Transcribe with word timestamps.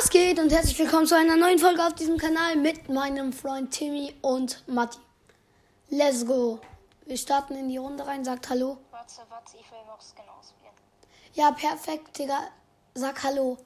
Was 0.00 0.08
geht 0.08 0.38
und 0.38 0.50
herzlich 0.50 0.78
willkommen 0.78 1.06
zu 1.06 1.14
einer 1.14 1.36
neuen 1.36 1.58
Folge 1.58 1.84
auf 1.84 1.92
diesem 1.92 2.16
Kanal 2.16 2.56
mit 2.56 2.88
meinem 2.88 3.34
Freund 3.34 3.70
Timmy 3.70 4.14
und 4.22 4.66
Matti. 4.66 4.98
Let's 5.90 6.24
go. 6.24 6.58
Wir 7.04 7.18
starten 7.18 7.54
in 7.54 7.68
die 7.68 7.76
Runde 7.76 8.06
rein, 8.06 8.24
sagt 8.24 8.48
Hallo. 8.48 8.78
Warte, 8.90 9.20
warte, 9.28 9.58
ich 9.58 9.70
will 9.70 9.84
noch 9.86 10.00
Skin 10.00 10.24
auswählen. 10.38 10.72
Ja, 11.34 11.52
perfekt, 11.52 12.18
Digga. 12.18 12.48
Sag 12.94 13.22
Hallo. 13.24 13.58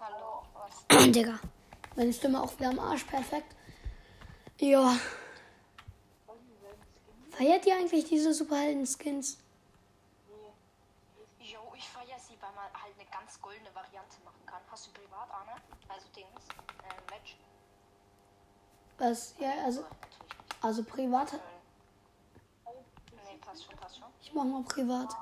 Hallo, 0.00 0.42
was? 0.88 1.06
Digga. 1.12 1.38
Meine 1.94 2.12
Stimme 2.12 2.42
auch 2.42 2.58
wieder 2.58 2.70
am 2.70 2.80
Arsch, 2.80 3.04
perfekt. 3.04 3.54
Ja. 4.58 4.98
Feiert 7.30 7.64
ihr 7.66 7.76
eigentlich 7.76 8.06
diese 8.06 8.34
Superhelden-Skins? 8.34 9.38
Jo, 11.38 11.60
ich 11.76 11.88
feier 11.88 12.18
sie, 12.18 12.34
weil 12.40 12.50
man 12.56 12.64
halt 12.82 12.94
eine 12.98 13.08
ganz 13.12 13.40
goldene 13.40 13.72
Variante. 13.72 13.93
Hast 14.74 14.88
du 14.88 14.90
privat, 14.90 15.30
Arne? 15.30 15.54
Also 15.88 16.08
Dings, 16.16 16.48
äh, 16.82 17.14
Match? 17.14 17.36
Was? 18.98 19.34
Ja, 19.38 19.52
also, 19.64 19.84
also 20.62 20.82
privat. 20.82 21.32
Nee, 21.32 21.38
passt 23.40 23.64
schon, 23.64 23.76
passt 23.76 23.98
schon. 23.98 24.08
Ich 24.20 24.32
mach 24.32 24.42
mal 24.42 24.64
privat. 24.64 25.14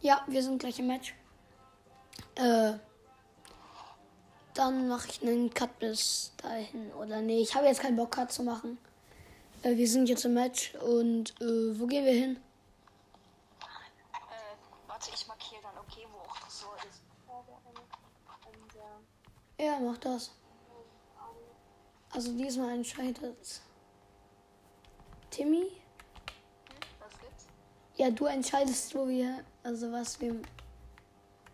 Ja, 0.00 0.24
wir 0.26 0.42
sind 0.42 0.58
gleich 0.58 0.80
im 0.80 0.88
Match. 0.88 1.14
Äh, 2.34 2.72
dann 4.54 4.88
mache 4.88 5.08
ich 5.08 5.22
einen 5.22 5.54
Cut 5.54 5.78
bis 5.78 6.32
dahin. 6.38 6.92
Oder 6.94 7.20
nee, 7.20 7.42
ich 7.42 7.54
habe 7.54 7.66
jetzt 7.66 7.80
keinen 7.80 7.96
Bock, 7.96 8.10
Cut 8.10 8.32
zu 8.32 8.42
machen. 8.42 8.76
Äh, 9.62 9.76
wir 9.76 9.88
sind 9.88 10.08
jetzt 10.08 10.24
im 10.24 10.34
Match 10.34 10.74
und 10.74 11.30
äh, 11.40 11.78
wo 11.78 11.86
gehen 11.86 12.04
wir 12.04 12.12
hin? 12.12 12.42
Äh, 14.12 14.56
warte, 14.86 15.10
ich 15.14 15.26
markiere 15.26 15.62
dann, 15.62 15.78
okay, 15.78 16.06
wo 16.12 16.18
auch 16.18 16.38
das 16.38 16.60
so 16.60 16.66
ist. 16.86 17.00
Ja, 19.64 19.78
mach 19.80 19.96
das. 19.96 20.30
Also 22.10 22.36
diesmal 22.36 22.74
entscheidet 22.74 23.62
Timmy. 25.30 25.80
Hm, 26.68 26.76
was 27.00 27.18
gibt's? 27.18 27.46
Ja, 27.96 28.10
du 28.10 28.26
entscheidest, 28.26 28.94
wo 28.94 29.08
wir, 29.08 29.42
also 29.62 29.90
was 29.90 30.20
wir, 30.20 30.32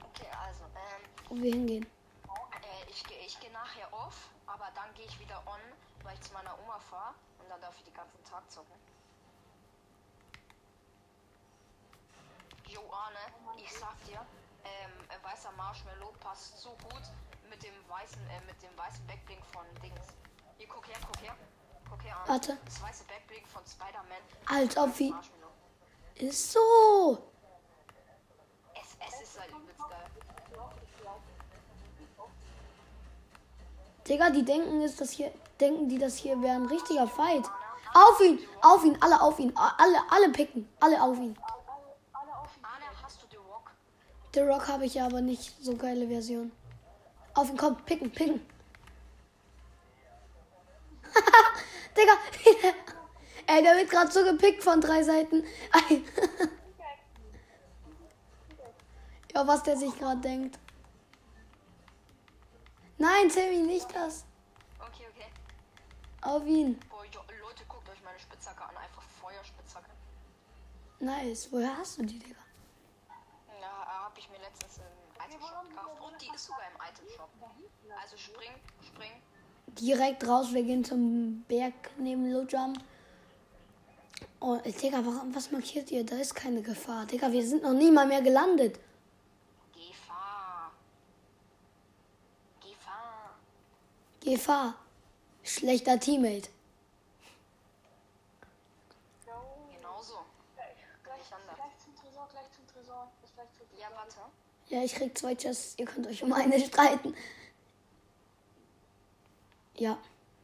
Okay, 0.02 0.26
also, 0.44 0.64
ähm, 0.64 1.02
wo 1.28 1.36
wir 1.36 1.52
hingehen. 1.52 1.86
äh, 1.86 2.90
ich, 2.90 3.06
geh- 3.06 3.24
ich 3.24 3.38
gehe 3.38 3.52
nachher 3.52 3.86
off, 3.92 4.28
aber 4.48 4.66
dann 4.74 4.92
gehe 4.94 5.06
ich 5.06 5.20
wieder 5.20 5.40
on, 5.46 5.60
weil 6.02 6.14
ich 6.14 6.20
zu 6.22 6.32
meiner 6.32 6.58
Oma 6.64 6.80
fahre 6.80 7.14
und 7.38 7.48
dann 7.48 7.60
darf 7.60 7.76
ich 7.78 7.84
den 7.84 7.94
ganzen 7.94 8.24
Tag 8.24 8.42
zocken. 8.50 8.74
Jo, 12.66 12.80
Arne, 12.90 13.18
ich 13.56 13.72
sag 13.72 13.94
dir, 14.04 14.18
ähm, 14.64 14.90
äh, 15.08 15.24
weißer 15.24 15.52
Marshmallow 15.52 16.12
passt 16.20 16.60
so 16.60 16.70
gut 16.70 17.02
mit 17.50 17.62
dem 17.64 17.74
weißen, 17.88 18.22
äh, 18.30 18.40
mit 18.46 18.62
dem 18.62 18.76
weißen 18.78 19.04
Backblink 19.06 19.44
von 19.52 19.66
Dings. 19.82 20.06
Hier, 20.56 20.68
guck 20.68 20.86
her, 20.88 20.96
guck 21.04 21.22
her. 21.22 21.34
Guck 21.90 22.04
her, 22.04 22.16
Arne. 22.16 22.28
Warte. 22.28 22.58
Das 22.64 22.80
weiße 22.80 23.04
Backblink 23.04 23.46
von 23.48 23.62
Spider-Man. 23.66 24.22
Als 24.46 24.76
ob 24.76 24.98
wie. 24.98 25.12
Ist 26.14 26.52
so. 26.52 27.18
Es, 28.74 28.96
es 29.08 29.28
ist 29.28 29.40
halt 29.40 29.50
übelst 29.50 29.78
geil. 29.78 30.10
Digga, 34.06 34.30
die 34.30 34.44
denken 34.44 34.80
ist 34.80 35.00
das 35.00 35.10
hier, 35.10 35.32
denken 35.60 35.88
die, 35.88 35.98
das 35.98 36.16
hier 36.16 36.40
wäre 36.40 36.56
ein 36.56 36.66
richtiger 36.66 37.06
Fight. 37.06 37.44
Auf 37.92 38.20
ihn, 38.20 38.38
auf 38.62 38.84
ihn, 38.84 38.96
alle 39.00 39.20
auf 39.20 39.38
ihn, 39.38 39.52
alle, 39.56 39.98
alle 40.10 40.30
picken, 40.30 40.68
alle 40.80 41.02
auf 41.02 41.16
ihn. 41.18 41.36
The 44.32 44.40
Rock 44.40 44.68
habe 44.68 44.86
ich 44.86 44.94
ja 44.94 45.06
aber 45.06 45.20
nicht 45.20 45.56
so 45.60 45.76
geile 45.76 46.06
Version. 46.06 46.52
Auf 47.34 47.50
ihn, 47.50 47.56
komm, 47.56 47.76
picken, 47.84 48.10
picken. 48.10 48.46
Digga, 51.96 52.12
ey, 53.46 53.62
der 53.62 53.76
wird 53.76 53.90
gerade 53.90 54.10
so 54.10 54.24
gepickt 54.24 54.62
von 54.62 54.80
drei 54.80 55.02
Seiten. 55.02 55.44
Ja, 59.32 59.46
was 59.46 59.62
der 59.62 59.76
sich 59.76 59.96
gerade 59.96 60.20
denkt. 60.20 60.58
Nein, 62.98 63.28
Timmy, 63.28 63.58
nicht 63.58 63.86
das. 63.94 64.24
Okay, 64.78 65.06
okay. 65.14 65.28
Auf 66.20 66.44
ihn. 66.44 66.78
Boah, 66.90 67.04
Leute, 67.40 67.64
guckt 67.68 67.88
euch 67.88 68.02
meine 68.02 68.18
Spitzhacke 68.18 68.62
an. 68.64 68.76
Einfach 68.76 69.02
Feuerspitzhacke. 69.20 69.90
Nice. 70.98 71.48
Woher 71.50 71.76
hast 71.76 71.98
du 71.98 72.02
die, 72.02 72.18
Digga? 72.18 72.40
Ja, 73.60 73.86
habe 74.04 74.18
ich 74.18 74.28
mir 74.30 74.38
letztens 74.38 74.80
im 75.34 75.40
Itemshop 75.40 75.68
gekauft. 75.68 76.00
Und 76.00 76.22
die 76.22 76.34
ist 76.34 76.46
sogar 76.46 76.62
im 76.66 76.76
Itemshop. 76.76 77.30
Also 78.00 78.16
spring, 78.16 78.50
spring. 78.86 79.22
direkt 79.66 80.26
raus. 80.26 80.52
Wir 80.52 80.62
gehen 80.62 80.84
zum 80.84 81.42
Berg 81.48 81.74
neben 81.98 82.30
Lojam. 82.32 82.74
Oh, 84.40 84.56
Digga, 84.56 85.04
warum, 85.04 85.34
was 85.34 85.50
markiert 85.50 85.90
ihr? 85.90 86.04
Da 86.04 86.16
ist 86.16 86.34
keine 86.34 86.62
Gefahr. 86.62 87.06
Digga, 87.06 87.30
wir 87.30 87.46
sind 87.46 87.62
noch 87.62 87.72
nie 87.74 87.90
mal 87.90 88.06
mehr 88.06 88.22
gelandet. 88.22 88.78
Gefahr. 89.72 90.72
Gefahr. 92.60 93.34
Gefahr. 94.20 94.74
Schlechter 95.42 95.98
Teammate. 95.98 96.48
Genauso. 99.76 100.20
Nicht 101.16 101.32
anders. 101.32 101.56
Gleich 101.56 101.78
zum 101.78 101.94
Tresor, 101.96 102.28
gleich 102.30 102.50
zum 102.52 102.66
Tresor. 102.66 103.10
Bis 103.20 103.34
gleich 103.34 103.48
zum 103.52 103.68
Tresor. 103.68 103.90
Ja, 103.90 103.96
warte. 103.96 104.20
Ja, 104.70 104.82
ich 104.84 104.94
krieg 104.94 105.16
zwei 105.18 105.34
Chests. 105.34 105.74
Ihr 105.78 105.84
könnt 105.84 106.06
euch 106.06 106.22
um 106.22 106.32
eine 106.32 106.58
streiten. 106.66 107.14
Ja, 109.76 109.98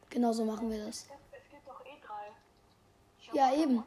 genau 0.09 0.33
so 0.33 0.43
machen 0.43 0.69
wir 0.69 0.85
das. 0.85 1.05
Es 1.31 1.49
gibt- 1.49 1.65
doch 1.67 1.85
eh 1.85 1.97
drei. 2.05 2.31
Ja, 3.33 3.53
eben. 3.53 3.83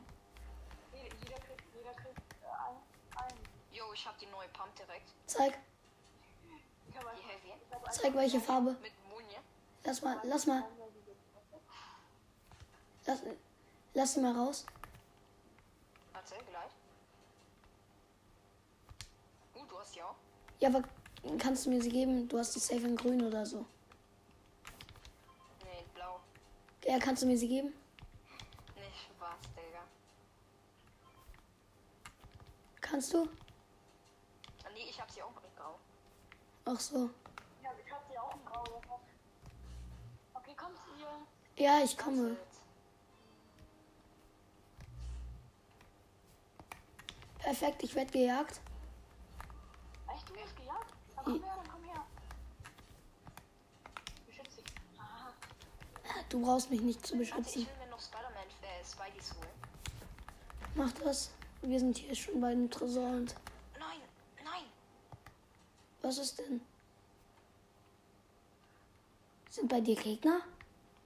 Jeder, 0.92 1.08
kriegt, 1.40 1.62
jeder 1.74 1.92
kriegt 1.92 2.18
äh, 2.42 2.46
ein, 2.46 2.76
ein. 3.24 3.34
Jo, 3.72 3.84
ich 3.92 4.06
habe 4.06 4.16
die 4.18 4.26
neue 4.26 4.48
Pump 4.48 4.74
direkt. 4.76 5.10
Zeig, 5.26 5.58
zeig 7.90 8.14
welche 8.14 8.40
Farbe. 8.40 8.76
Mit 8.82 8.92
Munje. 9.10 9.38
Lass 9.84 10.00
mal, 10.02 10.18
lass 10.24 10.46
mal. 10.46 10.64
Lass, 13.06 13.22
lass 13.94 14.14
sie 14.14 14.20
mal 14.20 14.32
raus. 14.36 14.64
Warte, 16.12 16.34
gleich. 16.44 16.70
Uh, 19.54 19.66
du 19.66 19.78
hast 19.78 19.94
die 19.94 20.02
auch. 20.02 20.14
Ja, 20.60 20.69
aber 20.69 20.82
kannst 21.38 21.66
du 21.66 21.71
mir 21.71 21.82
sie 21.82 21.91
geben? 21.91 22.28
Du 22.28 22.38
hast 22.38 22.54
die 22.54 22.60
safe 22.60 22.87
in 22.87 22.97
grün 22.97 23.22
oder 23.22 23.44
so. 23.44 23.65
Nee, 25.65 25.84
blau. 25.94 26.21
Ja, 26.84 26.98
kannst 26.98 27.22
du 27.22 27.26
mir 27.26 27.37
sie 27.37 27.48
geben? 27.48 27.72
Nicht 28.76 29.00
Spaß, 29.00 29.41
Digga. 29.56 29.82
Kannst 32.81 33.12
du? 33.15 33.28
Nee, 34.75 34.87
ich 34.88 35.00
hab 35.00 35.10
sie 35.10 35.22
auch 35.22 35.37
in 35.43 35.56
grau. 35.56 35.78
Ach 36.65 36.81
so. 36.81 37.10
Ja, 37.62 37.71
ich 37.84 37.92
habe 37.92 38.04
die 38.10 38.19
auch 38.19 38.34
im 38.34 38.44
Grau. 38.44 38.65
Okay, 40.34 40.54
kommt 40.56 40.78
ihr. 40.98 41.65
Ja, 41.65 41.81
ich 41.82 41.97
komme. 41.98 42.37
Perfekt, 47.38 47.82
ich 47.82 47.94
werde 47.94 48.12
gejagt. 48.12 48.60
Echt, 50.15 50.28
du 50.28 50.34
wirst 50.34 50.56
gejagt? 50.56 50.94
Dann 51.16 51.19
komm 51.32 51.42
her, 51.42 51.62
komm 51.70 51.84
her. 51.84 52.06
Beschütze 54.26 54.62
dich. 54.62 54.74
Aha. 54.98 55.32
Du 56.28 56.41
brauchst 56.42 56.70
mich 56.70 56.80
nicht 56.80 57.06
zu 57.06 57.14
Warte, 57.14 57.24
ich 57.24 57.30
beschützen. 57.34 57.66
will 57.66 57.86
mir 57.86 57.91
noch 57.91 58.00
Spider-Man, 58.00 58.46
äh, 58.62 58.84
Spideys 58.84 59.34
holen. 59.34 59.48
Mach 60.74 60.92
das. 60.92 61.30
Wir 61.62 61.78
sind 61.78 61.98
hier 61.98 62.15
schon 62.15 62.41
bei 62.41 62.50
dem 62.50 62.71
Tresor 62.71 63.10
und. 63.10 63.34
Nein, 63.78 64.00
nein. 64.44 64.65
Was 66.03 66.18
ist 66.18 66.38
denn? 66.38 66.60
Sind 69.50 69.68
bei 69.68 69.80
dir 69.80 69.97
Gegner? 69.97 70.41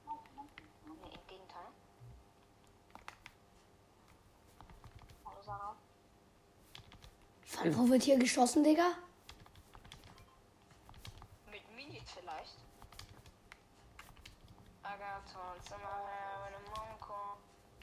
Nee, 0.05 0.91
im 1.03 1.27
Gegenteil. 1.27 1.65
Hallo, 5.25 5.41
Sarah. 5.43 5.75
Von 7.43 7.77
wo 7.77 7.89
wird 7.89 8.03
hier 8.03 8.17
geschossen, 8.19 8.63
Digga? 8.63 8.93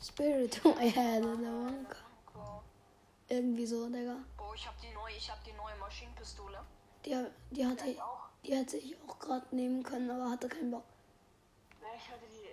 Spirit, 0.02 0.60
oh 0.64 0.76
yeah, 0.80 1.20
the 1.20 1.26
one. 1.26 1.86
Monko. 2.34 2.62
Irgendwie 3.28 3.64
so, 3.64 3.88
Digga. 3.88 4.16
Boah, 4.36 4.54
ich 4.54 4.66
hab 4.66 4.78
die 4.80 4.92
neue, 4.92 5.16
ich 5.16 5.30
hab 5.30 5.42
die 5.44 5.52
neue 5.52 5.76
Maschinenpistole. 5.76 6.58
Die, 7.04 7.26
die, 7.50 7.66
hatte, 7.66 7.96
die 8.44 8.54
hätte 8.54 8.76
ich 8.76 8.96
auch 9.08 9.18
gerade 9.18 9.46
nehmen 9.54 9.82
können, 9.82 10.10
aber 10.10 10.30
hatte 10.30 10.48
keinen 10.48 10.72
Bock. 10.72 10.84
Ja, 11.80 11.88
ich 11.96 12.08
hatte 12.08 12.26
die. 12.30 12.48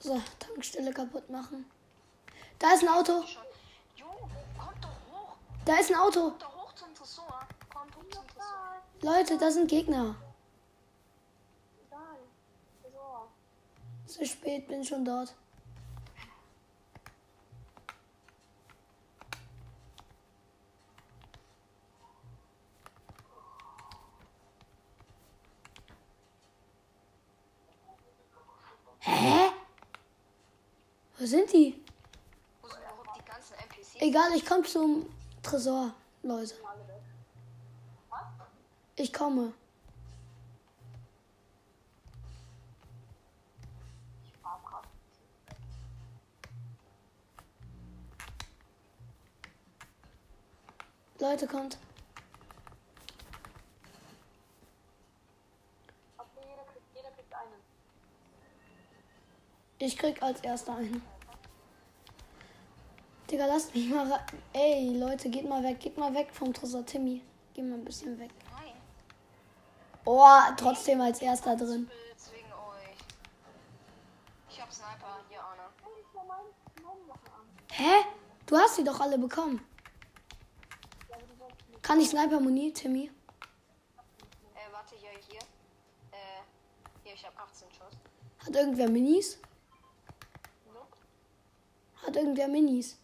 So, 0.00 0.22
Tankstelle 0.38 0.92
kaputt 0.92 1.28
machen. 1.30 1.64
Da 2.58 2.74
ist 2.74 2.82
ein 2.82 2.88
Auto. 2.90 3.24
Da 5.64 5.76
ist 5.80 5.90
ein 5.90 5.96
Auto. 5.96 6.34
Leute, 9.02 9.38
da 9.38 9.50
sind 9.50 9.68
Gegner. 9.68 10.16
Zu 14.06 14.24
spät, 14.24 14.66
bin 14.66 14.84
schon 14.84 15.04
dort. 15.04 15.34
Hä? 29.00 29.50
Wo 31.18 31.26
sind 31.26 31.52
die? 31.52 31.80
Wo 32.62 32.68
sind 32.68 32.78
überhaupt 32.78 33.20
die 33.20 33.24
ganzen 33.24 33.54
NPCs? 33.54 34.00
Egal, 34.00 34.32
ich 34.34 34.44
komme 34.46 34.62
zum 34.62 35.06
Tresor, 35.42 35.92
Leute. 36.22 36.54
Ich 38.96 39.12
komme. 39.12 39.52
Leute, 51.18 51.46
kommt. 51.46 51.78
Ich 59.78 59.96
krieg 59.98 60.22
als 60.22 60.40
erster 60.40 60.76
einen. 60.76 61.02
Digga, 63.30 63.46
lasst 63.46 63.74
mich 63.74 63.88
mal 63.90 64.10
ra- 64.10 64.26
Ey, 64.52 64.96
Leute, 64.96 65.28
geht 65.28 65.48
mal 65.48 65.62
weg. 65.62 65.80
Geht 65.80 65.98
mal 65.98 66.14
weg 66.14 66.28
vom 66.32 66.52
Tresor 66.54 66.84
Timmy. 66.86 67.22
Geh 67.54 67.62
mal 67.62 67.74
ein 67.74 67.84
bisschen 67.84 68.18
weg. 68.18 68.30
Oh, 70.06 70.40
trotzdem 70.56 71.00
als 71.02 71.20
erster 71.20 71.56
drin. 71.56 71.90
Hä? 77.72 78.04
Du 78.46 78.56
hast 78.56 78.76
sie 78.76 78.84
doch 78.84 78.98
alle 79.00 79.18
bekommen. 79.18 79.60
Kann 81.82 82.00
ich 82.00 82.08
Sniper 82.08 82.40
Muni, 82.40 82.72
Timmy? 82.72 83.10
Äh, 84.54 84.72
warte, 84.72 84.94
hier, 84.96 85.10
hier. 85.28 85.40
Äh, 86.10 86.40
hier, 87.04 87.12
ich 87.12 87.26
hab 87.26 87.38
18 87.38 87.68
Schuss. 87.70 87.98
Hat 88.46 88.56
irgendwer 88.56 88.88
Minis? 88.88 89.38
Hat 92.06 92.16
irgendwer 92.16 92.48
Minis? 92.48 92.96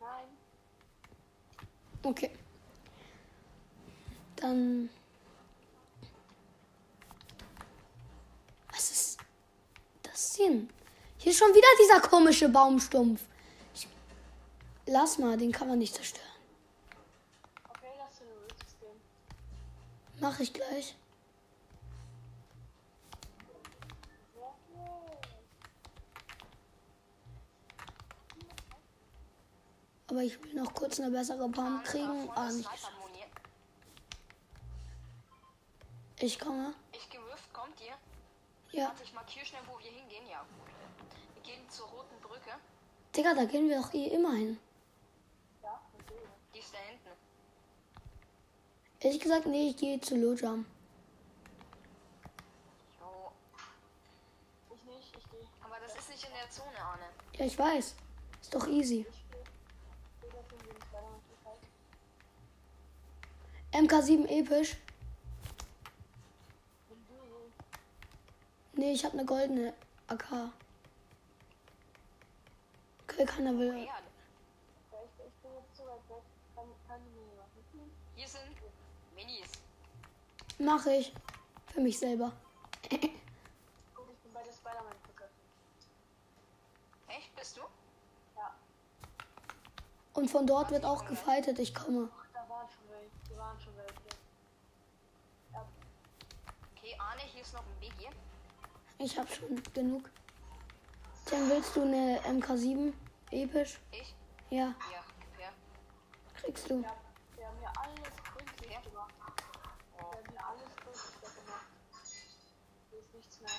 Nein. 0.00 0.28
Okay. 2.02 2.30
Dann. 4.36 4.90
Was 8.70 8.90
ist 8.90 9.18
das 10.18 10.32
denn? 10.32 10.68
Hier 11.18 11.32
ist 11.32 11.38
schon 11.38 11.54
wieder 11.54 11.68
dieser 11.80 12.00
komische 12.00 12.48
Baumstumpf. 12.48 13.22
Ich, 13.74 13.88
lass 14.86 15.18
mal, 15.18 15.36
den 15.36 15.52
kann 15.52 15.68
man 15.68 15.78
nicht 15.78 15.94
zerstören. 15.94 16.26
Okay, 17.68 17.86
lass 17.98 18.18
den 18.18 18.28
System. 18.66 18.88
Mach 20.20 20.40
ich 20.40 20.52
gleich. 20.52 20.96
Aber 30.10 30.22
ich 30.22 30.42
will 30.42 30.54
noch 30.54 30.72
kurz 30.72 30.98
eine 30.98 31.10
bessere 31.10 31.48
Baum 31.48 31.82
kriegen. 31.84 32.30
Ah, 32.34 32.50
nicht. 32.50 32.68
Ich 36.20 36.40
komme. 36.40 36.72
Ich 36.92 37.10
gewürft, 37.10 37.52
kommt 37.52 37.78
ihr? 37.86 37.94
Ja. 38.78 38.86
Warte, 38.86 39.02
ich 39.02 39.12
markiere 39.12 39.44
schnell, 39.44 39.62
wo 39.66 39.76
wir 39.80 39.90
hingehen. 39.90 40.24
Ja. 40.30 40.46
Wir 41.34 41.42
gehen 41.42 41.68
zur 41.68 41.88
roten 41.88 42.20
Brücke. 42.20 42.52
Digga, 43.16 43.34
da 43.34 43.44
gehen 43.44 43.68
wir 43.68 43.80
doch 43.80 43.92
eh 43.92 44.06
immer 44.06 44.34
hin. 44.34 44.56
Ja. 45.64 45.80
Die 46.54 46.60
ist 46.60 46.72
da 46.72 46.78
hinten. 46.78 47.08
Ehrlich 49.00 49.20
gesagt, 49.20 49.46
nee, 49.46 49.70
ich 49.70 49.76
gehe 49.76 50.00
zu 50.00 50.16
Lojam. 50.16 50.64
Jo. 53.00 53.32
Ich 54.72 54.84
nicht, 54.84 55.16
ich 55.16 55.28
gehe. 55.28 55.46
Aber 55.60 55.80
das 55.80 55.96
ist 55.96 56.10
nicht 56.10 56.24
in 56.24 56.32
der 56.34 56.48
Zone, 56.48 56.78
Arne. 56.80 57.06
Ja, 57.36 57.46
ich 57.46 57.58
weiß. 57.58 57.96
Ist 58.40 58.54
doch 58.54 58.68
easy. 58.68 59.04
Halt. 63.72 63.90
MK7 63.90 64.26
episch. 64.28 64.76
Wenn 66.88 67.06
du 67.08 67.14
Nee, 68.78 68.92
ich 68.92 69.04
habe 69.04 69.14
eine 69.14 69.24
goldene 69.26 69.74
AK. 70.06 70.52
Okay, 73.02 73.24
keiner 73.26 73.58
will. 73.58 73.76
Ja, 73.76 73.86
Ja, 73.86 74.98
ich, 75.02 75.26
ich 75.26 75.34
bin 75.42 75.50
jetzt 75.52 75.76
zu 75.76 75.82
weit 75.82 76.08
weg. 76.08 76.22
Kann, 76.54 76.64
kann 76.86 77.00
ich 77.04 77.12
mir 77.12 77.26
was 77.40 77.48
mitnehmen? 77.56 77.90
hier 78.14 78.28
sind 78.28 78.56
Minis. 79.16 79.50
Mache 80.60 80.92
ich. 80.92 81.12
Für 81.66 81.80
mich 81.80 81.98
selber. 81.98 82.30
Gut, 82.88 82.92
ich 82.92 83.00
bin 83.00 84.32
bei 84.32 84.44
der 84.44 84.52
Spider-Man-Brücke. 84.52 85.28
Echt, 87.08 87.34
bist 87.34 87.56
du? 87.56 87.62
Ja. 88.36 88.54
Und 90.14 90.30
von 90.30 90.46
dort 90.46 90.70
wird 90.70 90.84
auch 90.84 91.04
gefightet. 91.04 91.58
Ich 91.58 91.74
komme. 91.74 92.08
Ach, 92.16 92.26
da 92.32 92.48
waren 92.48 92.68
schon 92.68 92.88
welche. 92.90 93.10
Die 93.28 93.36
waren 93.36 93.60
schon 93.60 93.76
welche. 93.76 93.92
Ja, 95.52 95.66
Okay, 96.76 96.96
Arne, 97.00 97.22
hier 97.22 97.42
ist 97.42 97.52
noch 97.54 97.64
ein 97.66 97.80
Weg 97.80 97.92
hier. 97.98 98.10
Ich 98.98 99.16
habe 99.18 99.28
schon 99.32 99.62
genug. 99.74 100.10
Dann 101.30 101.48
willst 101.50 101.76
du 101.76 101.82
eine 101.82 102.20
MK7 102.22 102.92
episch? 103.30 103.78
Ich? 103.92 104.14
Ja, 104.50 104.74
Ja, 104.90 105.04
her. 105.38 105.52
kriegst 106.36 106.68
du. 106.70 106.80
ja, 106.82 106.94
wir 107.36 107.46
haben 107.46 107.60
mir 107.60 107.72
alles 107.78 108.12
gründlich 108.24 108.72
Ja. 108.72 108.80
gemacht. 108.80 109.14
Wir 109.94 110.02
haben 110.02 110.32
mir 110.32 110.46
alles 110.46 110.76
gründlich 110.76 111.44
gemacht. 111.44 111.66
Hier 112.90 112.98
ist 113.00 113.14
nichts 113.14 113.40
mehr. 113.40 113.50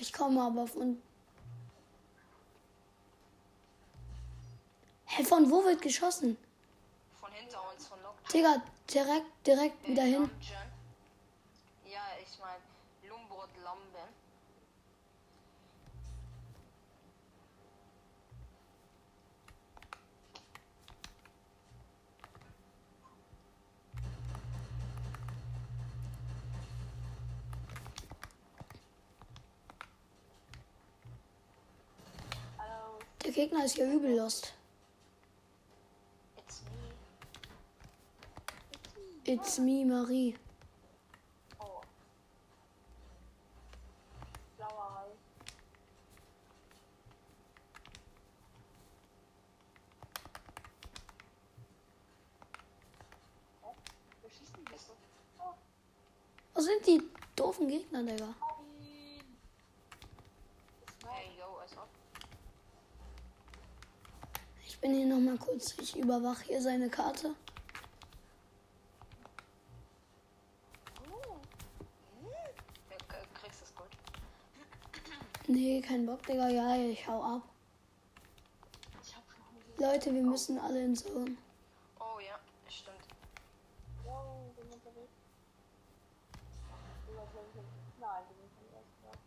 Ich 0.00 0.12
komme 0.12 0.42
aber 0.42 0.66
von. 0.66 1.02
Hä, 5.06 5.24
von 5.24 5.50
wo 5.50 5.64
wird 5.64 5.80
geschossen? 5.82 6.36
Von 7.18 7.32
hinter 7.32 7.60
uns, 7.72 7.86
von 7.86 8.00
Lock. 8.02 8.14
Digga, 8.32 8.62
direkt, 8.92 9.46
direkt 9.46 9.88
wieder 9.88 10.02
hin. 10.02 10.28
Dungeon. 10.28 10.68
Ja, 11.90 12.02
ich 12.22 12.38
mein 12.38 12.60
Lumbrot 13.08 13.48
Lamben. 13.64 14.14
Hallo. 32.58 32.98
Der 33.24 33.27
Gegner 33.38 33.64
ist 33.64 33.76
ja 33.76 33.86
übel 33.86 34.16
lost. 34.16 34.52
It's 36.36 36.60
me. 36.64 36.92
It's 39.32 39.58
me, 39.60 39.84
Marie. 39.84 40.34
Oh. 41.60 41.80
Blauer 44.56 44.92
Hai. 44.92 45.10
Hä? 53.62 53.68
Wer 54.22 54.30
schießt 54.30 54.56
denn 54.56 54.64
hier 54.68 54.78
so? 54.78 54.92
Oh, 55.38 55.54
Wo 56.54 56.60
sind 56.60 56.84
die 56.84 57.00
doofen 57.36 57.68
Gegner, 57.68 58.02
Digga? 58.02 58.34
hab 58.40 58.58
ihn! 58.80 59.38
Ist 60.84 61.04
mein. 61.04 61.14
Hey, 61.14 61.38
yo, 61.38 61.56
also. 61.58 61.82
Ich 64.78 64.80
bin 64.80 64.94
hier 64.94 65.06
nochmal 65.06 65.36
kurz. 65.58 65.74
Ich 65.80 65.96
überwache 65.96 66.44
hier 66.44 66.62
seine 66.62 66.88
Karte. 66.88 67.34
Oh, 71.10 71.36
Ja. 72.22 72.28
Nee, 75.46 75.80
kein 75.80 76.06
Bock, 76.06 76.22
Digga. 76.26 76.48
Ja, 76.48 76.76
ich 76.76 77.06
hau 77.08 77.22
ab. 77.22 77.42
ich 79.02 79.16
hab 79.16 79.24
schon. 79.30 79.84
Leute, 79.84 80.14
wir 80.14 80.22
müssen 80.22 80.58
alle 80.58 80.84
in 80.84 80.94
Zone. 80.94 81.36
Oh 81.98 82.20
ja, 82.20 82.38
stimmt. 82.68 82.96
Wow, 84.04 84.54
bin 84.54 84.66
unterwegs. 84.66 85.12
Nein, 88.00 88.22
nicht 88.40 88.72
erst 88.74 89.02
mal. 89.02 89.18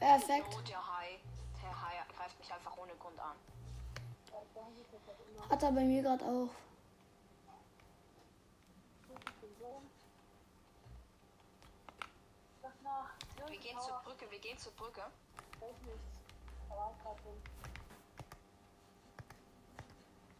Perfekt. 0.00 0.58
Greift 2.28 2.40
mich 2.40 2.52
einfach 2.52 2.76
ohne 2.76 2.92
Grund 2.96 3.18
an. 3.18 3.36
Hat 5.50 5.62
er 5.62 5.72
bei 5.72 5.84
mir 5.84 6.02
gerade 6.02 6.24
auch. 6.24 6.50
Wir 13.48 13.58
gehen 13.58 13.78
zur 13.80 14.00
Brücke, 14.04 14.30
wir 14.30 14.38
gehen 14.38 14.58
zur 14.58 14.72
Brücke. 14.72 15.02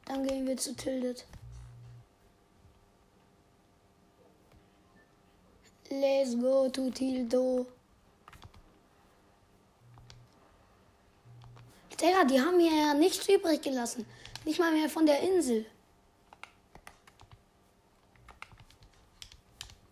Dann 0.05 0.27
gehen 0.27 0.47
wir 0.47 0.57
zu 0.57 0.75
Tildet. 0.75 1.27
Let's 5.91 6.39
go 6.39 6.69
to 6.69 6.91
Tildo. 6.91 7.67
Digga, 12.01 12.25
die 12.25 12.41
haben 12.41 12.61
hier 12.61 12.75
ja 12.75 12.95
nichts 12.95 13.29
übrig 13.29 13.61
gelassen. 13.61 14.07
Nicht 14.45 14.61
mal 14.61 14.73
mehr 14.73 14.89
von 14.89 15.05
der 15.05 15.21
Insel. 15.21 15.67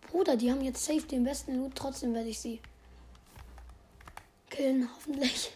Bruder, 0.09 0.37
die 0.37 0.49
haben 0.49 0.61
jetzt 0.61 0.85
safe 0.85 1.01
den 1.01 1.25
besten 1.25 1.57
Loot. 1.57 1.75
Trotzdem 1.75 2.13
werde 2.13 2.29
ich 2.29 2.39
sie 2.39 2.61
killen, 4.49 4.89
hoffentlich. 4.95 5.51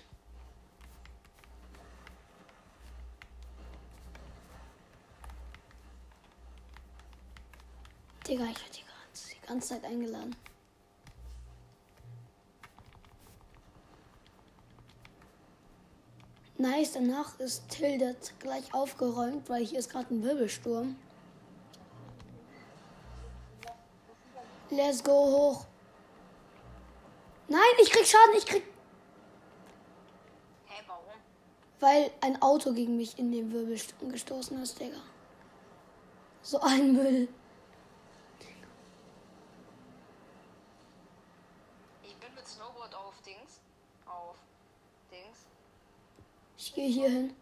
Digga, 8.28 8.44
ich 8.44 8.60
werde 8.60 8.74
die 8.76 8.84
ganze, 8.84 9.36
die 9.36 9.48
ganze 9.48 9.70
Zeit 9.70 9.86
eingeladen. 9.86 10.36
Nice, 16.62 16.92
danach 16.94 17.40
ist 17.40 17.68
Tildet 17.70 18.36
gleich 18.38 18.72
aufgeräumt, 18.72 19.50
weil 19.50 19.66
hier 19.66 19.80
ist 19.80 19.90
gerade 19.90 20.14
ein 20.14 20.22
Wirbelsturm. 20.22 20.96
Let's 24.70 25.04
go 25.04 25.12
hoch. 25.12 25.66
Nein, 27.48 27.62
ich 27.82 27.90
krieg 27.90 28.06
Schaden, 28.06 28.36
ich 28.38 28.46
krieg. 28.46 28.64
Hä, 30.68 30.84
warum? 30.86 31.04
Weil 31.80 32.12
ein 32.22 32.40
Auto 32.44 32.74
gegen 32.74 32.96
mich 32.96 33.18
in 33.18 33.32
den 33.32 33.52
Wirbelsturm 33.52 34.12
gestoßen 34.12 34.62
ist, 34.62 34.80
Digga. 34.80 35.02
So 36.44 36.60
ein 36.62 36.94
Müll. 36.94 37.28
Ich 42.04 42.16
bin 42.18 42.36
mit 42.36 42.48
Snowboard 42.48 42.94
auf 42.94 43.20
Dings. 43.22 43.60
Auf 44.06 44.36
Dings. 45.10 45.48
Ich 46.72 46.76
gehe 46.76 46.88
hier 46.88 47.10
hin. 47.10 47.36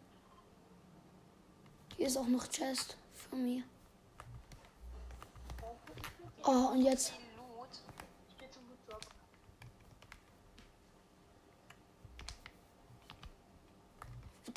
Hier 1.98 2.08
ist 2.08 2.18
auch 2.18 2.26
noch 2.26 2.48
Chest 2.48 2.98
von 3.14 3.44
mir. 3.44 3.62
Oh, 6.44 6.70
und 6.72 6.82
jetzt. 6.82 7.14
Loot. 7.38 7.70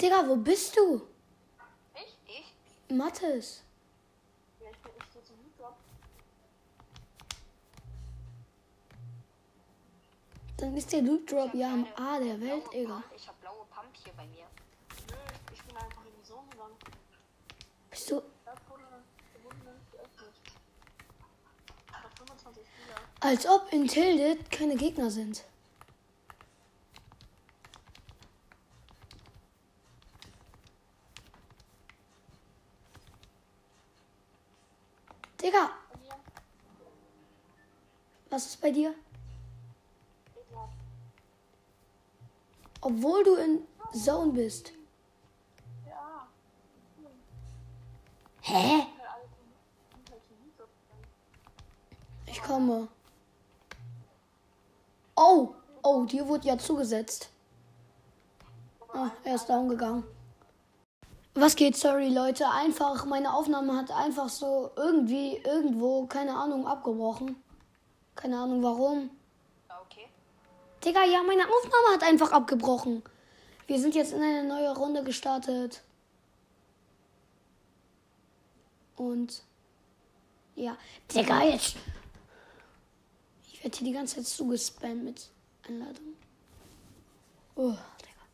Digga, 0.01 0.27
wo 0.27 0.37
bist 0.37 0.77
du? 0.77 1.03
Ich? 1.95 2.17
Ich? 2.27 2.97
Mattes. 2.97 3.63
Ja, 4.61 4.71
ich, 4.71 4.79
bin- 4.79 4.93
ich 4.99 5.13
geh 5.13 5.23
zum 5.23 5.37
Loot-Drop. 5.43 5.77
Dann 10.57 10.77
ist 10.77 10.93
der 10.93 11.03
Loot 11.03 11.31
Drop 11.31 11.53
ja 11.55 11.73
am 11.73 11.87
A 11.97 12.19
der 12.19 12.41
Welt, 12.41 12.65
Digga. 12.73 13.03
Ich 13.15 13.29
hab 13.29 13.39
blaue 13.41 13.65
Pump 13.71 13.95
hier 14.03 14.13
bei 14.15 14.27
mir. 14.27 14.47
Hab 21.93 22.19
25 22.19 22.67
Spieler. 22.67 22.97
Als 23.21 23.47
ob 23.47 23.73
in 23.73 23.87
Tildet 23.89 24.51
keine 24.51 24.77
Gegner 24.77 25.11
sind. 25.11 25.45
Digga, 35.43 35.71
was 38.31 38.47
ist 38.47 38.61
bei 38.61 38.71
dir? 38.71 38.95
Obwohl 42.81 43.25
du 43.25 43.35
in 43.37 43.67
Zone 43.93 44.33
bist. 44.33 44.73
Hä? 48.43 48.87
Ich 52.27 52.43
komme. 52.43 52.89
Oh, 55.15 55.55
oh, 55.83 56.05
dir 56.05 56.27
wurde 56.27 56.49
ja 56.49 56.59
zugesetzt. 56.59 57.31
Ah, 58.93 59.11
er 59.23 59.37
ist 59.37 59.49
down 59.49 59.69
gegangen. 59.69 60.05
Was 61.35 61.57
geht, 61.57 61.77
sorry 61.77 62.09
Leute, 62.09 62.47
einfach, 62.51 63.07
meine 63.07 63.33
Aufnahme 63.33 63.77
hat 63.77 63.91
einfach 63.91 64.29
so 64.29 64.71
irgendwie, 64.77 65.37
irgendwo, 65.39 66.07
keine 66.07 66.35
Ahnung, 66.35 66.67
abgebrochen. 66.67 67.43
Keine 68.17 68.39
Ahnung 68.39 68.63
warum. 68.63 69.09
Okay. 69.87 70.09
Digga, 70.85 71.05
ja, 71.05 71.23
meine 71.23 71.45
Aufnahme 71.45 71.95
hat 71.95 72.03
einfach 72.03 72.33
abgebrochen. 72.33 73.03
Wir 73.67 73.79
sind 73.79 73.95
jetzt 73.95 74.13
in 74.13 74.23
eine 74.23 74.45
neue 74.45 74.77
Runde 74.77 75.05
gestartet. 75.05 75.83
Und 79.03 79.43
ja, 80.55 80.77
Digga, 81.13 81.43
jetzt. 81.43 81.77
Ich 83.51 83.65
werde 83.65 83.77
hier 83.77 83.87
die 83.89 83.93
ganze 83.93 84.17
Zeit 84.17 84.27
zugespammt 84.27 85.05
mit 85.05 85.31
Einladungen. 85.67 86.17
Oh, 87.57 87.71
Digga. 87.73 88.25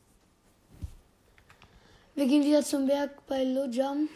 Wir 2.14 2.26
gehen 2.26 2.44
wieder 2.44 2.62
zum 2.62 2.86
Berg 2.86 3.26
bei 3.26 3.44
Lojam. 3.44 4.10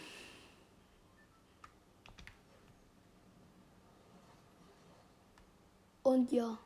Und 6.03 6.31
ja. 6.31 6.59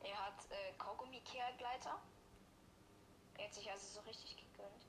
Er 0.00 0.26
hat 0.26 0.46
äh, 0.50 0.78
Kaugummi-Kehrgleiter. 0.78 2.00
Er 3.36 3.44
hat 3.44 3.52
sich 3.52 3.70
also 3.70 3.86
so 3.86 4.00
richtig 4.08 4.36
gegönnt. 4.36 4.86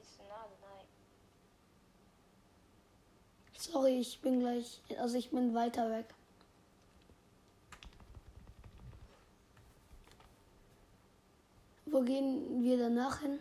Ist 0.00 0.18
nah, 0.18 0.46
nein. 0.60 0.86
Sorry, 3.60 4.00
ich 4.00 4.18
bin 4.22 4.40
gleich, 4.40 4.80
also 4.98 5.18
ich 5.18 5.30
bin 5.30 5.52
weiter 5.52 5.90
weg. 5.90 6.06
Wo 11.84 12.00
gehen 12.00 12.62
wir 12.62 12.78
danach 12.78 13.20
hin? 13.20 13.38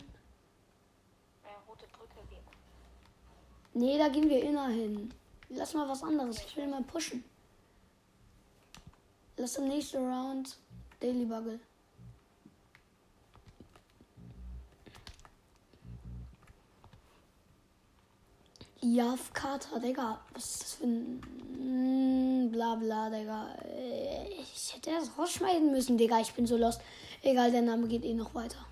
Äh, 1.45 1.69
rote 1.69 1.85
Brücke 1.93 2.19
gehen. 2.29 2.43
Nee, 3.73 3.97
da 3.97 4.09
gehen 4.09 4.27
wir 4.27 4.43
inner 4.43 4.67
hin. 4.67 5.13
Lass 5.47 5.73
mal 5.73 5.87
was 5.87 6.03
anderes. 6.03 6.37
Ich 6.39 6.57
will 6.57 6.67
mal 6.67 6.83
pushen. 6.83 7.23
Lass 9.37 9.55
im 9.55 9.69
nächsten 9.69 10.05
Round 10.05 10.57
Daily 10.99 11.23
Buggle. 11.23 11.61
Jav 18.81 19.33
Carter, 19.33 19.79
Digga. 19.79 20.19
Was 20.33 20.45
ist 20.51 20.61
das 20.63 20.73
für 20.75 20.83
ein. 20.85 21.21
Mm, 21.57 22.51
Bla 22.51 22.75
bla, 22.75 23.09
Digga. 23.09 23.53
Äh, 23.65 24.29
Ich 24.41 24.73
hätte 24.75 24.91
das 24.91 25.17
rausschneiden 25.17 25.71
müssen, 25.71 25.97
Digga. 25.97 26.19
Ich 26.21 26.33
bin 26.33 26.47
so 26.47 26.57
lost. 26.57 26.81
Egal, 27.21 27.51
der 27.51 27.61
Name 27.61 27.87
geht 27.87 28.05
eh 28.05 28.13
noch 28.13 28.33
weiter. 28.35 28.65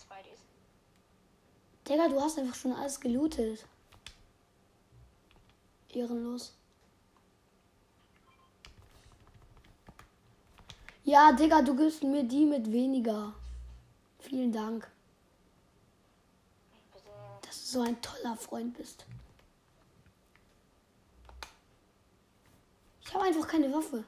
Spideys. 0.00 0.40
Digga, 1.88 2.08
du 2.08 2.20
hast 2.20 2.38
einfach 2.38 2.54
schon 2.54 2.72
alles 2.72 3.00
gelootet. 3.00 3.64
Ehrenlos. 5.88 6.52
Ja, 11.06 11.30
Digga, 11.30 11.62
du 11.62 11.76
gibst 11.76 12.02
mir 12.02 12.24
die 12.24 12.44
mit 12.44 12.72
weniger. 12.72 13.32
Vielen 14.18 14.50
Dank, 14.50 14.90
dass 17.42 17.60
du 17.60 17.66
so 17.78 17.80
ein 17.82 18.02
toller 18.02 18.36
Freund 18.36 18.76
bist. 18.76 19.06
Ich 23.02 23.14
habe 23.14 23.24
einfach 23.24 23.46
keine 23.46 23.72
Waffe. 23.72 24.02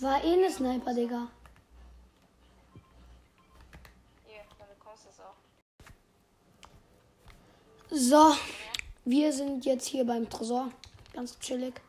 War 0.00 0.22
eh 0.22 0.36
ne 0.36 0.50
Sniper, 0.50 0.92
Digga. 0.92 1.28
So, 7.90 8.36
wir 9.06 9.32
sind 9.32 9.64
jetzt 9.64 9.86
hier 9.86 10.04
beim 10.04 10.28
Tresor. 10.28 10.70
Ganz 11.14 11.38
chillig. 11.38 11.80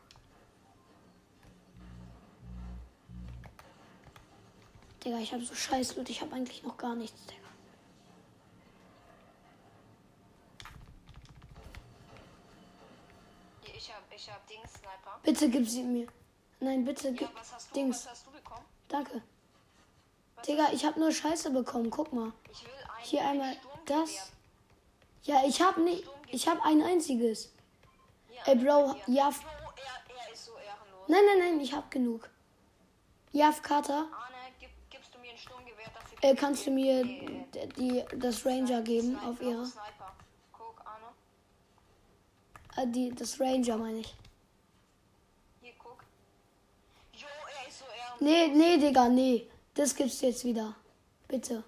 Digga, 5.04 5.18
ich 5.18 5.32
habe 5.32 5.44
so 5.44 5.54
scheiß 5.54 5.96
Loot. 5.96 6.10
Ich 6.10 6.20
habe 6.20 6.34
eigentlich 6.34 6.62
noch 6.62 6.76
gar 6.76 6.94
nichts, 6.94 7.24
Digga. 7.26 7.40
Ich 13.62 13.92
hab, 13.92 14.02
ich 14.14 14.30
hab 14.30 14.46
Dings 14.46 14.72
Sniper. 14.72 15.18
Bitte 15.22 15.48
gib 15.48 15.68
sie 15.68 15.82
mir. 15.82 16.06
Nein, 16.60 16.84
bitte 16.84 17.08
Ja, 17.08 17.14
gib. 17.14 17.34
was 17.34 17.52
hast 17.52 17.70
du? 17.70 17.74
Dings. 17.74 18.04
Was 18.04 18.10
hast 18.10 18.26
du 18.26 18.30
bekommen? 18.32 18.64
Danke. 18.88 19.22
Was 20.36 20.46
Digga, 20.46 20.68
ich 20.72 20.84
habe 20.84 21.00
nur 21.00 21.12
Scheiße 21.12 21.50
bekommen. 21.50 21.90
Guck 21.90 22.12
mal. 22.12 22.32
Hier 23.02 23.22
ein 23.22 23.28
einmal 23.40 23.56
das. 23.86 24.32
Ja, 25.22 25.42
ich 25.46 25.60
habe 25.62 25.80
nicht. 25.80 26.04
Ich 26.28 26.46
habe 26.48 26.62
ein 26.64 26.82
einziges. 26.82 27.52
Hier, 28.28 28.40
Ey, 28.48 28.56
Bro, 28.56 28.96
ja. 29.06 29.28
Ist 29.30 30.44
so. 30.46 30.52
Nein, 31.08 31.22
nein, 31.26 31.38
nein, 31.38 31.60
ich 31.60 31.72
habe 31.72 31.88
genug. 31.90 32.28
Jav 33.32 33.62
Carter, 33.62 34.06
Arne, 34.12 34.36
äh, 36.22 36.34
kannst 36.34 36.66
du 36.66 36.70
mir 36.70 37.04
Nee, 37.04 37.46
d- 37.54 37.66
die, 37.76 38.04
das 38.18 38.44
Ranger 38.44 38.82
geben 38.82 39.18
auf 39.20 39.40
ihre? 39.40 39.70
Äh, 42.76 42.86
die, 42.86 43.10
das 43.14 43.40
Ranger 43.40 43.76
meine 43.76 44.00
ich. 44.00 44.14
Nee, 48.22 48.48
nee, 48.48 48.76
Digga, 48.76 49.08
nee. 49.08 49.48
Das 49.72 49.94
gibt's 49.94 50.20
jetzt 50.20 50.44
wieder. 50.44 50.74
Bitte. 51.26 51.64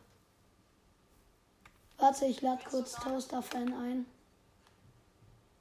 Warte, 1.97 2.27
ich 2.27 2.43
lade 2.43 2.63
kurz 2.69 2.93
Toaster-Fan 2.93 3.73
ein. 3.73 4.07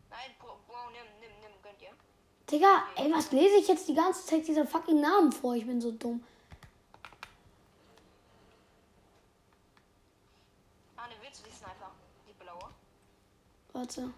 Nein, 0.09 0.31
Bro, 0.39 0.57
nimm, 0.91 1.01
nimm, 1.21 1.31
nimm, 1.39 1.51
gönnt 1.63 1.81
ihr. 1.81 1.91
Digga, 2.51 2.83
ey, 2.97 3.09
was 3.13 3.31
lese 3.31 3.55
ich 3.57 3.69
jetzt 3.69 3.87
die 3.87 3.93
ganze 3.95 4.25
Zeit 4.25 4.45
diese 4.45 4.65
fucking 4.67 4.99
Namen 4.99 5.31
vor? 5.31 5.55
Ich 5.55 5.65
bin 5.65 5.79
so 5.79 5.91
dumm. 5.91 6.21
Arne, 10.97 11.13
willst 11.21 11.39
du 11.45 11.49
die 11.49 11.55
Sniper? 11.55 11.91
Die 12.27 12.33
blaue? 12.33 12.69
Warte. 13.73 14.13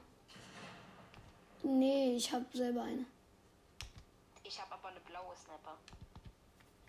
Nee, 1.61 2.15
ich 2.15 2.31
habe 2.31 2.45
selber 2.53 2.83
eine. 2.83 3.05
Ich 4.43 4.59
habe 4.59 4.73
aber 4.73 4.89
eine 4.89 4.99
blaue 5.01 5.35
Sniper. 5.35 5.77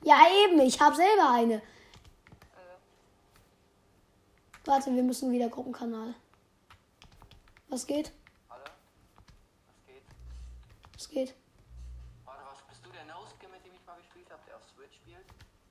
Ja, 0.02 0.20
eben, 0.44 0.58
ich 0.60 0.80
habe 0.80 0.96
selber 0.96 1.30
eine. 1.30 1.54
Äh, 1.54 1.60
Warte, 4.64 4.94
wir 4.94 5.02
müssen 5.02 5.30
wieder 5.30 5.48
Gruppenkanal. 5.48 6.14
Was 7.68 7.86
geht? 7.86 8.12
Hallo? 8.50 8.64
Was 9.66 9.86
geht? 9.86 10.02
Was 10.94 11.08
geht? 11.08 11.34
Warte, 12.24 12.42
was 12.50 12.62
bist 12.62 12.84
du 12.84 12.90
der 12.90 13.04
Noske, 13.04 13.46
mit 13.48 13.64
dem 13.64 13.74
ich 13.74 13.86
mal 13.86 13.96
gespielt 13.96 14.30
habe, 14.30 14.42
der 14.46 14.56
auf 14.56 14.62
Switch 14.74 14.96
spielt? 14.96 15.26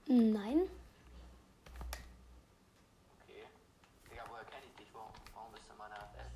Nein. 0.08 0.70
Okay. 3.22 3.46
Digga, 4.10 4.24
woher 4.30 4.46
kenne 4.46 4.66
ich 4.70 4.76
dich? 4.76 4.94
Warum, 4.94 5.12
warum 5.34 5.52
bist 5.52 5.66
du 5.68 5.72
in 5.74 5.78
meiner 5.78 5.96
FS? 5.96 6.32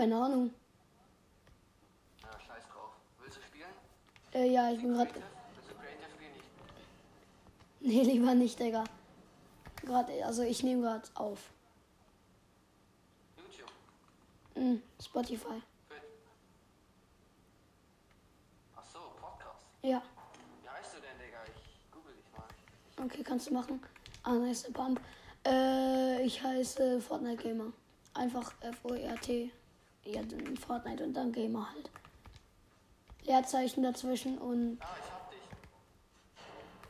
Keine 0.00 0.16
Ahnung. 0.16 0.50
Ja, 2.22 2.30
scheiß 2.40 2.64
drauf. 2.72 2.92
Willst 3.18 3.36
du 3.36 3.42
spielen? 3.42 3.68
Äh, 4.32 4.50
ja, 4.50 4.72
ich 4.72 4.80
bin 4.80 4.94
gerade. 4.94 5.10
Nee, 7.80 8.02
lieber 8.04 8.34
nicht, 8.34 8.58
Digga. 8.58 8.84
Gerade, 9.82 10.24
also 10.24 10.42
ich 10.42 10.62
nehme 10.62 10.80
gerade 10.80 11.06
auf. 11.16 11.50
YouTube. 13.36 13.70
Hm, 14.54 14.82
Spotify. 15.04 15.60
Fit. 15.90 16.00
Ach 18.76 18.86
so, 18.90 19.00
Podcast. 19.20 19.66
Ja, 19.82 20.02
Wie 20.62 20.68
heißt 20.70 20.94
du 20.94 21.00
denn, 21.02 21.18
Digga? 21.18 21.40
Ich 21.44 21.90
google 21.92 22.14
dich 22.14 22.32
mal. 22.32 23.04
okay, 23.04 23.22
kannst 23.22 23.50
du 23.50 23.52
machen. 23.52 23.82
Ah, 24.22 24.32
nice 24.32 24.62
Pump. 24.72 24.98
Äh, 25.46 26.22
ich 26.22 26.42
heiße 26.42 27.02
Fortnite 27.02 27.42
Gamer. 27.42 27.70
Einfach 28.14 28.54
F-O-R-T. 28.62 29.52
Ja, 30.12 30.22
dann 30.22 30.56
Fortnite 30.56 31.04
und 31.04 31.14
dann 31.14 31.32
Gamer 31.32 31.68
halt. 31.72 31.90
Leerzeichen 33.22 33.82
dazwischen 33.82 34.38
und. 34.38 34.78
Ah, 34.80 34.86
ich 34.98 35.10
hab 35.12 35.30
dich. 35.30 35.40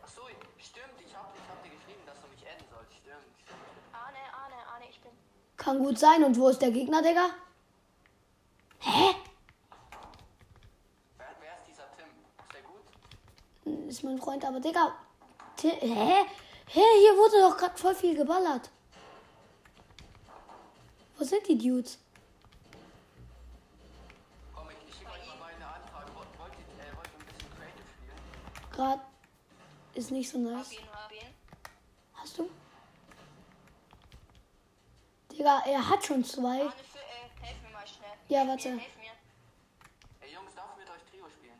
Ach 0.03 0.09
so, 0.09 0.23
stimmt. 0.59 0.87
Ich 1.05 1.15
hab, 1.15 1.35
ich 1.37 1.43
hab 1.49 1.63
dir 1.63 1.71
geschrieben, 1.71 2.01
dass 2.07 2.17
du 2.21 2.29
mich 2.29 2.43
adden 2.49 2.65
sollst. 2.71 2.93
Stimmt, 2.95 3.37
stimmt. 3.43 3.59
Arne, 3.93 4.17
Arne, 4.33 4.55
Arne, 4.75 4.85
ich 4.89 5.01
bin. 5.01 5.11
Kann 5.57 5.79
gut 5.81 5.99
sein. 5.99 6.25
Und 6.25 6.39
wo 6.39 6.49
ist 6.49 6.63
der 6.63 6.71
Gegner, 6.71 7.03
Digga? 7.03 7.27
Hä? 8.79 9.15
Wer, 11.19 11.27
wer 11.41 11.53
ist 11.59 11.67
dieser 11.69 11.85
Tim? 11.97 12.07
Ist 12.39 12.55
der 12.55 12.63
gut? 12.63 13.89
Ist 13.91 14.03
mein 14.05 14.19
Freund, 14.19 14.45
aber 14.45 14.61
Digga. 14.61 14.95
Ti- 15.57 15.69
Hä? 15.81 16.25
Hä, 16.73 16.81
hier 17.01 17.17
wurde 17.19 17.41
doch 17.41 17.57
gerade 17.59 17.77
voll 17.77 17.95
viel 17.95 18.17
geballert. 18.17 18.71
Wo 21.19 21.25
sind 21.25 21.47
die 21.49 21.59
Dudes? 21.59 21.99
Gerade 28.81 29.03
ist 29.93 30.11
nicht 30.11 30.31
so 30.31 30.39
nice. 30.39 30.71
Hab 30.71 30.73
ihn, 30.73 30.89
hab 30.91 31.13
ihn. 31.13 31.35
Hast 32.15 32.39
du? 32.39 32.49
Digga, 35.31 35.63
er 35.67 35.87
hat 35.87 36.03
schon 36.03 36.25
zwei. 36.25 36.61
Äh, 36.61 36.71
helf 37.43 37.63
mir 37.63 37.71
mal 37.75 37.87
schnell. 37.87 38.09
Ja, 38.29 38.49
warte. 38.49 38.71
Mir, 38.71 38.81
helf 38.81 38.97
mir. 38.97 39.11
Ey 40.27 40.33
Jungs, 40.33 40.55
darf 40.55 40.71
ich 40.73 40.79
mit 40.79 40.89
euch 40.89 41.03
Trio 41.11 41.29
spielen? 41.29 41.59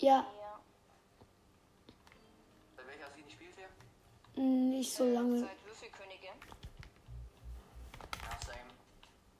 Ja. 0.00 0.26
Seit 2.76 2.86
welcher 2.86 3.10
Season 3.14 3.30
spielt 3.30 3.56
ihr? 3.56 4.42
nicht 4.42 4.92
so 4.92 5.04
lange. 5.10 5.40
Seit 5.40 5.64
Würfelkönigin. 5.64 6.28
Ja, 8.20 8.38
same. 8.46 8.70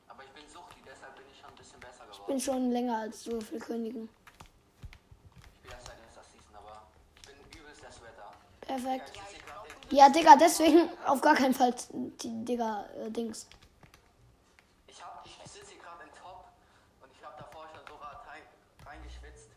Aber 0.09 0.25
ich 0.25 0.31
bin 0.31 0.49
Suchti, 0.49 0.81
deshalb 0.87 1.15
bin 1.17 1.27
ich 1.31 1.39
schon 1.39 1.51
ein 1.51 1.57
bisschen 1.57 1.81
besser 1.81 2.05
Ich 2.07 2.13
geworden. 2.17 2.33
bin 2.33 2.41
schon 2.41 2.71
länger 2.71 2.97
als 2.97 3.27
Würfelkönigen. 3.27 4.09
Ich 5.53 5.59
spiele 5.59 5.75
erst 5.75 5.87
seit 5.87 6.01
erster 6.01 6.23
Season, 6.25 6.57
aber 6.57 6.83
ich 7.21 7.27
bin 7.27 7.61
übelst 7.61 7.83
der 7.83 7.93
Sweater. 7.93 8.33
Perfekt. 8.69 9.13
Ja, 9.91 10.07
ich 10.07 10.13
Digga, 10.13 10.37
deswegen 10.37 10.91
auf 11.07 11.21
gar 11.23 11.35
keinen 11.35 11.55
Fall 11.55 11.75
die 11.91 12.45
Digga 12.45 12.85
äh, 13.01 13.11
Dings. 13.11 13.49
Ich, 14.87 15.03
hab, 15.03 15.25
ich 15.25 15.51
sitze 15.51 15.73
hier 15.73 15.81
gerade 15.81 16.05
in 16.05 16.11
Top 16.11 16.45
und 17.03 17.11
ich 17.11 17.25
habe 17.25 17.35
davor 17.39 17.67
schon 17.73 17.81
so 17.89 17.99
hart 18.05 18.27
rein, 18.29 18.43
reingeschwitzt. 18.85 19.49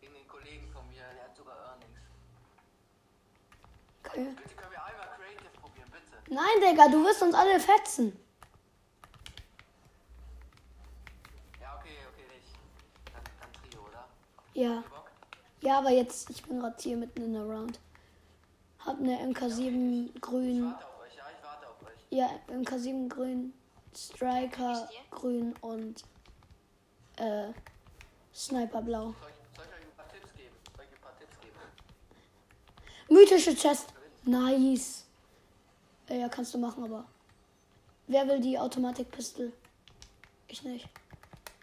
Gegen 0.00 0.14
den 0.14 0.28
Kollegen 0.28 0.70
von 0.72 0.88
mir, 0.88 1.02
der 1.12 1.24
hat 1.24 1.36
sogar 1.36 1.56
Earnings. 1.56 1.98
Okay. 4.06 4.36
Bitte 4.36 4.54
können 4.54 4.70
wir 4.70 4.84
einmal 4.84 5.08
Creative 5.18 5.60
probieren, 5.60 5.90
bitte. 5.90 6.32
Nein, 6.32 6.70
Digga, 6.70 6.88
du 6.88 7.04
wirst 7.04 7.22
uns 7.22 7.34
alle 7.34 7.58
fetzen. 7.58 8.16
Ja, 11.60 11.76
okay, 11.80 11.98
okay, 12.12 12.26
nicht. 12.32 12.54
Dann, 13.12 13.24
dann 13.40 13.52
Trio, 13.52 13.82
oder? 13.82 14.06
Ja. 14.54 14.84
Ja, 15.62 15.78
aber 15.78 15.90
jetzt, 15.90 16.30
ich 16.30 16.44
bin 16.44 16.60
gerade 16.60 16.76
hier 16.80 16.96
mitten 16.96 17.22
in 17.22 17.32
der 17.32 17.42
Round. 17.42 17.80
Hab 18.86 18.98
eine 19.00 19.18
MK7 19.32 20.10
Ich 20.14 20.20
grün. 20.20 20.64
ja, 20.64 20.78
ich 21.10 21.44
warte 21.44 21.66
auf 21.68 21.82
euch. 21.82 21.98
Ja, 22.10 22.30
MK7 22.48 23.08
grün, 23.08 23.52
Striker 23.94 24.88
grün 25.10 25.54
und 25.60 26.04
äh, 27.16 27.48
Sniper 28.34 28.82
blau. 28.82 29.06
Soll 29.06 29.12
ich, 29.12 29.56
soll 29.56 29.64
ich 29.66 29.72
euch 29.72 29.84
ein 29.84 29.96
paar 29.96 30.08
Tipps 30.08 30.32
geben? 30.34 30.54
Soll 30.76 30.84
ich 30.84 30.92
ein 30.96 31.00
paar 31.02 31.18
Tipps 31.18 31.40
geben? 31.40 31.56
Mythische 33.08 33.54
Chest. 33.56 33.92
Nice. 34.24 35.04
Ja, 36.08 36.28
kannst 36.28 36.54
du 36.54 36.58
machen, 36.58 36.84
aber. 36.84 37.04
Wer 38.06 38.28
will 38.28 38.40
die 38.40 38.56
Automatikpistole? 38.58 39.52
Ich 40.48 40.62
nicht. 40.62 40.88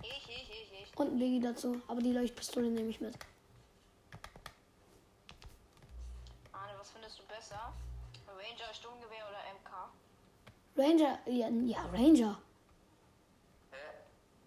Ich, 0.01 0.09
ich, 0.27 0.49
ich, 0.49 0.81
ich. 0.83 0.97
Und 0.99 1.13
ein 1.13 1.19
Biggie 1.19 1.39
dazu. 1.39 1.81
Aber 1.88 2.01
die 2.01 2.12
Leuchtpistole 2.12 2.69
nehme 2.69 2.89
ich 2.89 2.99
mit. 2.99 3.15
Arne, 6.51 6.73
was 6.77 6.91
findest 6.91 7.19
du 7.19 7.23
besser? 7.43 7.73
Ranger, 8.27 8.73
Sturmgewehr 8.73 9.25
oder 9.29 9.41
MK? 9.53 9.69
Ranger. 10.77 11.19
Ja, 11.25 11.49
ja 11.49 11.86
Ranger. 11.91 12.38
Hä? 13.71 13.77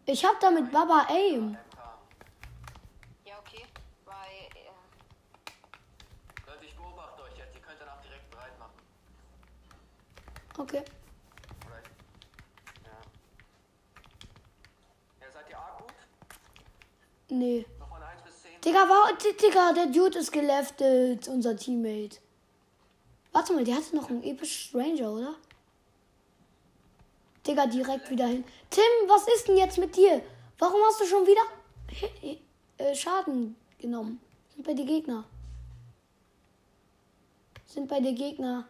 Ich 0.06 0.24
hab 0.24 0.40
damit 0.40 0.72
Baba 0.72 1.06
Aim. 1.08 1.56
Ja, 3.24 3.38
okay. 3.38 3.64
Weil, 4.04 4.14
äh, 4.54 4.72
Leute, 6.46 6.64
ich 6.64 6.74
beobachte 6.76 7.22
euch 7.22 7.36
jetzt. 7.36 7.54
Ihr 7.54 7.60
könnt 7.60 7.80
danach 7.80 8.00
direkt 8.00 8.30
bereit 8.30 8.58
machen. 8.58 8.80
Okay. 10.58 10.82
Ja. 12.84 12.90
Ja, 15.20 15.32
seid 15.32 15.50
ihr 15.50 15.58
A 15.58 15.76
gut? 15.78 15.92
Nee. 17.28 17.66
Noch 17.78 17.88
von 17.88 18.02
1 18.02 18.22
bis 18.22 18.42
10. 18.42 18.60
Digga, 18.62 18.88
war, 18.88 19.12
Digga, 19.16 19.72
der 19.74 19.86
Dude 19.86 20.18
ist 20.18 20.32
geleftet, 20.32 21.28
unser 21.28 21.56
Teammate. 21.56 22.25
Warte 23.36 23.52
mal, 23.52 23.64
der 23.64 23.76
hatte 23.76 23.94
noch 23.94 24.08
einen 24.08 24.22
epischen 24.24 24.80
Ranger, 24.80 25.10
oder? 25.10 25.34
Digga, 27.46 27.66
direkt 27.66 28.08
wieder 28.08 28.28
hin. 28.28 28.42
Tim, 28.70 28.82
was 29.08 29.28
ist 29.28 29.46
denn 29.46 29.58
jetzt 29.58 29.76
mit 29.76 29.94
dir? 29.94 30.22
Warum 30.58 30.80
hast 30.86 31.02
du 31.02 31.04
schon 31.04 31.26
wieder 31.26 31.42
äh, 32.78 32.94
Schaden 32.94 33.54
genommen? 33.78 34.22
Sind 34.54 34.66
bei 34.66 34.72
dir 34.72 34.86
Gegner? 34.86 35.22
Sind 37.66 37.86
bei 37.88 38.00
dir 38.00 38.14
Gegner? 38.14 38.66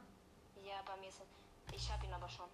Ja, 0.65 0.83
bei 0.85 1.01
mir 1.01 1.13
sind. 1.13 1.29
Ich 1.73 1.89
hab 1.89 2.03
ihn 2.03 2.13
aber 2.13 2.29
schon. 2.29 2.47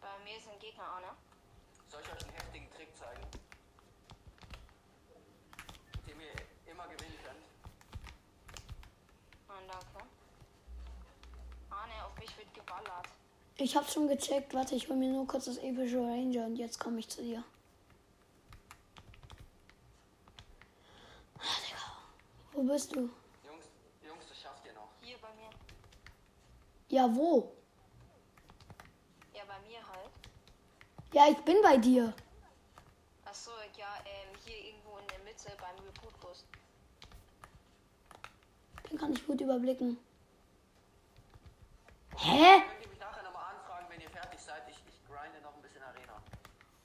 Bei 0.00 0.16
mir 0.24 0.40
sind 0.40 0.58
Gegner, 0.60 0.84
Anna. 0.96 1.14
Soll 1.88 2.00
ich 2.00 2.10
euch 2.10 2.24
einen 2.24 2.36
heftigen 2.36 2.70
Trick 2.74 2.88
zeigen? 2.96 3.20
Den 6.08 6.18
ihr 6.18 6.72
immer 6.72 6.84
gewinnen 6.88 7.18
könnt. 7.22 7.46
Nein, 9.56 9.68
danke. 9.68 10.06
Arne, 11.70 12.04
auf 12.04 12.18
mich 12.18 12.36
wird 12.36 12.52
geballert. 12.66 13.08
Ich 13.56 13.76
hab's 13.76 13.92
schon 13.92 14.08
gecheckt. 14.08 14.52
Warte, 14.54 14.74
ich 14.74 14.88
hol 14.88 14.96
mir 14.96 15.10
nur 15.10 15.26
kurz 15.26 15.46
das 15.46 15.58
epische 15.58 15.98
Ranger 15.98 16.46
und 16.46 16.56
jetzt 16.56 16.78
komme 16.78 16.98
ich 16.98 17.08
zu 17.08 17.22
dir. 17.22 17.42
Ah, 21.38 21.56
Digga. 21.66 21.80
Wo 22.52 22.62
bist 22.62 22.94
du? 22.94 23.00
Jungs, 23.00 23.66
Jungs, 24.06 24.24
das 24.28 24.40
schafft 24.40 24.66
ihr 24.66 24.72
noch. 24.74 24.88
Hier 25.00 25.16
bei 25.18 25.28
mir. 25.34 25.50
Ja, 26.88 27.14
wo? 27.14 27.52
Ja, 29.34 29.42
bei 29.46 29.58
mir 29.68 29.86
halt. 29.88 30.10
Ja, 31.12 31.28
ich 31.30 31.38
bin 31.44 31.56
bei 31.62 31.76
dir. 31.76 32.12
Achso, 33.24 33.50
ja, 33.76 33.96
ähm, 34.04 34.38
hier 34.44 34.56
irgendwo 34.66 34.98
in 34.98 35.06
der 35.08 35.18
Mitte 35.20 35.50
beim 35.58 35.76
Reboot-Bus. 35.84 36.44
Den 38.90 38.98
kann 38.98 39.12
ich 39.12 39.26
gut 39.26 39.40
überblicken. 39.40 39.98
Hä? 42.26 42.60
Könnt 42.60 42.82
ihr 42.82 42.88
mich 42.88 42.98
nachher 42.98 43.22
nochmal 43.22 43.54
anfragen, 43.54 43.86
wenn 43.88 44.00
ihr 44.00 44.10
fertig 44.10 44.40
seid? 44.40 44.62
Ich, 44.68 44.82
ich 44.88 44.98
grinde 45.06 45.40
noch 45.42 45.54
ein 45.54 45.62
bisschen 45.62 45.82
Arena. 45.82 46.20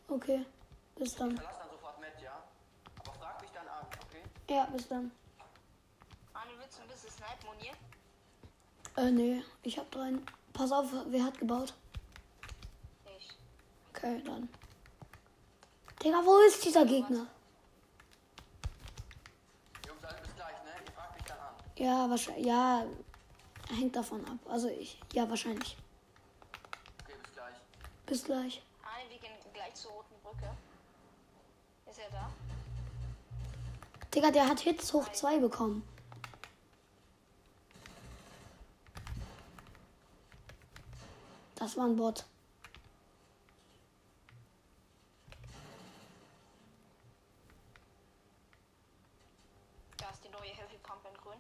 Okay, 0.07 0.45
bis 0.95 1.15
dann. 1.15 1.35
Verlass 1.35 1.57
dann 1.57 1.69
sofort 1.71 1.99
mit, 1.99 2.21
ja? 2.21 2.43
Aber 2.99 3.13
frag 3.13 3.41
mich 3.41 3.49
dann 3.49 3.67
an, 3.67 3.85
okay? 4.05 4.23
Ja, 4.53 4.65
bis 4.65 4.87
dann. 4.87 5.11
Arne, 6.33 6.51
willst 6.59 6.77
du 6.77 6.83
ein 6.83 6.87
bisschen 6.89 7.09
Snipe 7.09 7.45
monier? 7.47 7.73
Äh, 8.97 9.11
nee, 9.11 9.43
ich 9.63 9.79
hab 9.79 9.89
drei. 9.89 10.13
Pass 10.53 10.71
auf, 10.71 10.85
wer 11.07 11.23
hat 11.23 11.39
gebaut? 11.39 11.73
Ich. 13.17 13.29
Okay, 13.89 14.21
dann. 14.23 14.47
Digga, 16.03 16.21
wo 16.23 16.37
ist 16.41 16.63
dieser 16.63 16.85
Gegner? 16.85 17.25
Jungs, 19.87 20.03
alle 20.03 20.21
bis 20.21 20.35
gleich, 20.35 20.63
ne? 20.63 20.71
Ihr 20.85 20.91
fragt 20.91 21.15
mich 21.15 21.23
dann 21.25 21.39
an. 21.39 21.55
Ja, 21.77 22.09
wahrscheinlich. 22.09 22.45
Ja, 22.45 22.85
hängt 23.75 23.95
davon 23.95 24.25
ab. 24.25 24.37
Also 24.49 24.67
ich. 24.69 24.99
Ja, 25.13 25.29
wahrscheinlich. 25.29 25.77
Okay, 27.03 27.15
bis 27.21 27.33
gleich. 27.33 27.55
Bis 28.05 28.23
gleich. 28.23 28.63
Arne, 28.83 29.09
wir 29.09 29.17
gehen 29.17 29.31
gleich 29.53 29.73
zur 29.75 29.91
roten 29.91 30.15
Brücke. 30.23 30.49
Ist 31.89 31.99
er 31.99 32.09
da? 32.11 32.31
Digga, 34.13 34.31
der 34.31 34.47
hat 34.47 34.59
Hits 34.59 34.93
hoch 34.93 35.09
2 35.09 35.39
bekommen. 35.39 35.83
Das 41.55 41.77
war 41.77 41.85
ein 41.85 41.95
Bot. 41.95 42.25
Da 49.97 50.09
ist 50.09 50.23
die 50.23 50.29
neue 50.29 50.49
Heavy 50.49 50.77
Pump 50.81 51.05
in 51.05 51.13
grün. 51.21 51.37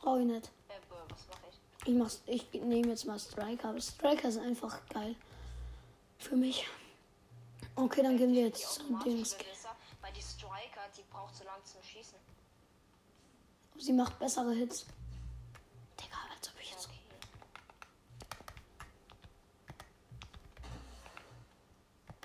Brauch 0.00 0.18
ich 0.18 0.24
nicht. 0.24 0.46
Äh, 0.68 0.74
was 1.08 1.26
mache 1.26 1.48
ich? 1.50 1.65
Ich 1.86 1.94
ich 2.26 2.62
nehme 2.62 2.88
jetzt 2.88 3.06
mal 3.06 3.18
Striker. 3.18 3.68
Aber 3.68 3.80
Striker 3.80 4.28
ist 4.28 4.38
einfach 4.38 4.80
geil. 4.88 5.14
Für 6.18 6.34
mich. 6.34 6.66
Okay, 7.76 8.02
dann 8.02 8.16
gehen 8.16 8.32
wir 8.32 8.46
jetzt 8.46 8.60
zu 8.74 8.80
automatische 8.80 9.14
Dings. 9.16 9.36
weil 10.00 10.12
die 10.12 10.22
Striker, 10.22 10.80
die 10.96 11.02
braucht 11.10 11.36
so 11.36 11.44
lang 11.44 11.62
zum 11.64 11.82
Schießen. 11.82 12.18
Sie 13.78 13.92
macht 13.92 14.18
bessere 14.18 14.52
Hits. 14.52 14.86
Digga, 16.00 16.16
als 16.34 16.48
ob 16.48 16.60
ich 16.60 16.70
jetzt. 16.70 16.86
Okay. 16.86 16.98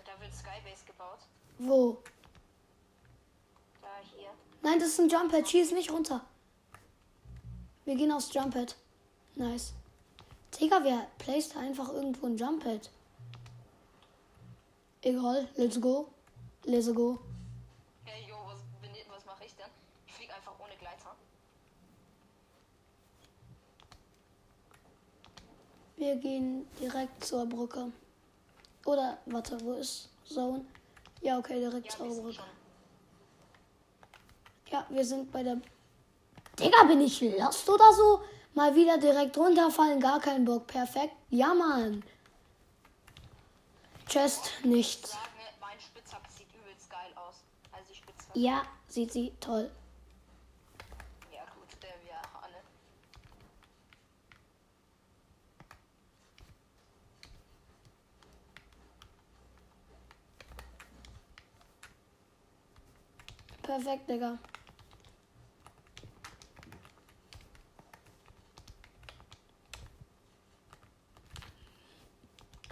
Da 0.06 0.20
wird 0.22 0.34
Skybase 0.34 0.86
gebaut. 0.88 1.20
Wo? 1.60 2.02
Da 3.82 3.90
hier. 4.16 4.30
Nein, 4.64 4.80
das 4.80 4.90
ist 4.90 5.00
ein 5.02 5.10
Jumppad. 5.10 5.48
Schieß 5.48 5.72
nicht 5.74 5.92
runter. 5.92 6.26
Wir 7.86 7.96
gehen 7.96 8.12
aufs 8.12 8.34
Jumppad. 8.34 8.76
Nice. 9.42 9.74
Digga, 10.52 10.84
wer 10.84 11.08
placed 11.18 11.58
einfach 11.58 11.90
irgendwo 11.90 12.28
ein 12.28 12.38
Jumppad? 12.38 12.92
Egal, 15.02 15.48
let's 15.56 15.82
go. 15.82 16.10
Let's 16.64 16.94
go. 16.94 17.18
Hey, 18.06 18.30
yo, 18.30 18.36
was, 18.46 18.60
was 19.10 19.26
mache 19.26 19.46
ich 19.46 19.56
denn? 19.56 19.66
Ich 20.06 20.14
fliege 20.14 20.32
einfach 20.36 20.54
ohne 20.60 20.76
Gleiter. 20.78 21.16
Wir 25.98 26.16
gehen 26.18 26.68
direkt 26.80 27.26
zur 27.26 27.48
Brücke. 27.48 27.92
Oder, 28.86 29.18
warte, 29.26 29.60
wo 29.62 29.74
ist 29.74 30.10
Zone? 30.24 30.64
Ja, 31.22 31.40
okay, 31.40 31.60
direkt 31.60 31.88
Ja, 31.88 31.98
zur 31.98 32.08
Brücke. 32.10 32.34
schon. 32.34 32.46
Ja, 34.70 34.86
wir 34.90 35.04
sind 35.04 35.32
bei 35.32 35.42
der. 35.42 35.60
Digga, 36.60 36.84
bin 36.84 37.02
ich 37.02 37.20
lost 37.22 37.68
oder 37.68 37.92
so? 37.92 38.22
Mal 38.54 38.76
wieder 38.76 38.98
direkt 38.98 39.38
runterfallen, 39.38 40.00
gar 40.00 40.20
keinen 40.20 40.46
Bock. 40.46 40.68
Perfekt. 40.68 41.16
Ja, 41.30 41.54
Mann. 41.54 42.04
Chest, 44.08 44.52
Ich 44.60 44.66
nichts. 44.66 45.14
Also. 45.14 45.32
Ja, 48.34 48.64
sieht 48.88 49.12
sie 49.12 49.34
toll. 49.40 49.70
Ja, 51.32 51.44
gut, 51.54 51.68
der 51.82 51.94
wir 52.04 52.16
alle. 52.42 52.58
Perfekt, 63.62 64.10
Digga. 64.10 64.40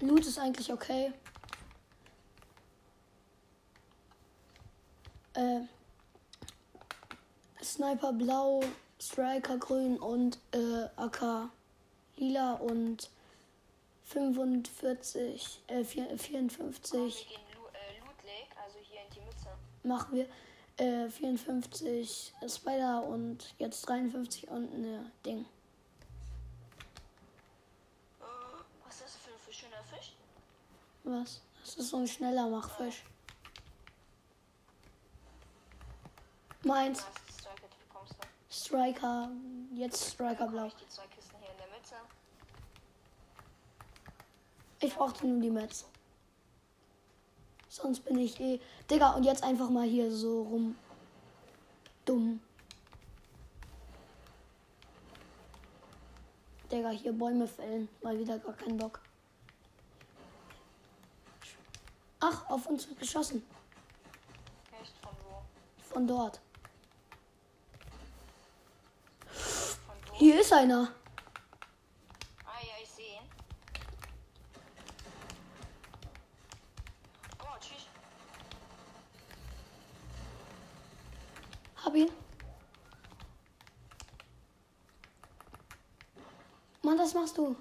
Loot 0.01 0.25
ist 0.25 0.39
eigentlich 0.39 0.71
okay. 0.71 1.11
Äh, 5.33 5.61
Sniper 7.61 8.13
blau, 8.13 8.61
Striker 9.01 9.57
grün 9.57 9.97
und 9.97 10.39
äh, 10.53 10.87
AK 10.95 11.49
lila 12.17 12.53
und 12.53 13.09
45, 14.05 15.61
äh, 15.67 15.83
vier- 15.83 16.09
Wir 16.09 16.17
54 16.17 17.27
gehen 17.27 17.39
Lu 17.55 17.61
äh, 17.67 18.01
also 18.63 18.79
hier 18.79 19.01
in 19.01 19.09
die 19.13 19.19
Mitte. 19.21 19.49
machen 19.83 20.15
wir 20.15 20.27
äh, 20.77 21.09
54 21.09 22.33
Spider 22.47 23.03
und 23.03 23.53
jetzt 23.59 23.81
53 23.87 24.47
und 24.49 24.79
ne 24.79 25.11
Ding. 25.25 25.45
Was 28.85 28.95
ist 28.95 29.03
das 29.03 29.15
für 29.17 29.31
ein 29.31 29.39
für 29.39 29.53
schöner 29.53 29.83
Fisch? 29.83 30.13
Was? 31.09 31.41
Das 31.61 31.75
ist 31.75 31.89
so 31.89 31.97
ein 31.97 32.07
schneller 32.07 32.47
Machfisch. 32.47 33.03
Meins, 36.63 37.03
Striker, 38.51 39.31
jetzt 39.73 40.11
Striker 40.11 40.45
blau. 40.47 40.69
ich 44.79 44.93
brauchte 44.95 45.25
nur 45.25 45.41
die 45.41 45.49
Mets. 45.49 45.85
Sonst 47.67 48.01
bin 48.01 48.19
ich 48.19 48.39
eh. 48.39 48.59
Digga, 48.89 49.13
und 49.13 49.23
jetzt 49.23 49.43
einfach 49.43 49.69
mal 49.69 49.87
hier 49.87 50.11
so 50.11 50.43
rum. 50.43 50.75
Dumm. 52.05 52.39
Digga, 56.71 56.89
hier 56.89 57.13
Bäume 57.13 57.47
fällen. 57.47 57.89
Mal 58.03 58.19
wieder 58.19 58.37
gar 58.37 58.53
keinen 58.53 58.77
Bock. 58.77 59.01
Ach, 62.31 62.47
auf 62.49 62.67
uns 62.67 62.87
wird 62.87 62.99
geschossen. 62.99 63.43
Echt? 64.79 64.93
Von 65.01 65.11
wo? 65.23 65.41
Von 65.81 66.07
dort. 66.07 66.39
Von 69.31 69.95
wo? 70.09 70.15
Hier 70.15 70.39
ist 70.39 70.53
einer. 70.53 70.91
Ah 72.45 72.59
ja, 72.61 72.73
ich 72.83 72.89
sehe 72.89 73.15
ihn. 73.15 73.29
Oh, 77.41 77.57
tschüss. 77.59 77.87
Hab 81.83 81.95
ihn. 81.95 82.11
Mann, 86.83 86.97
das 86.97 87.13
machst 87.15 87.37
du. 87.39 87.55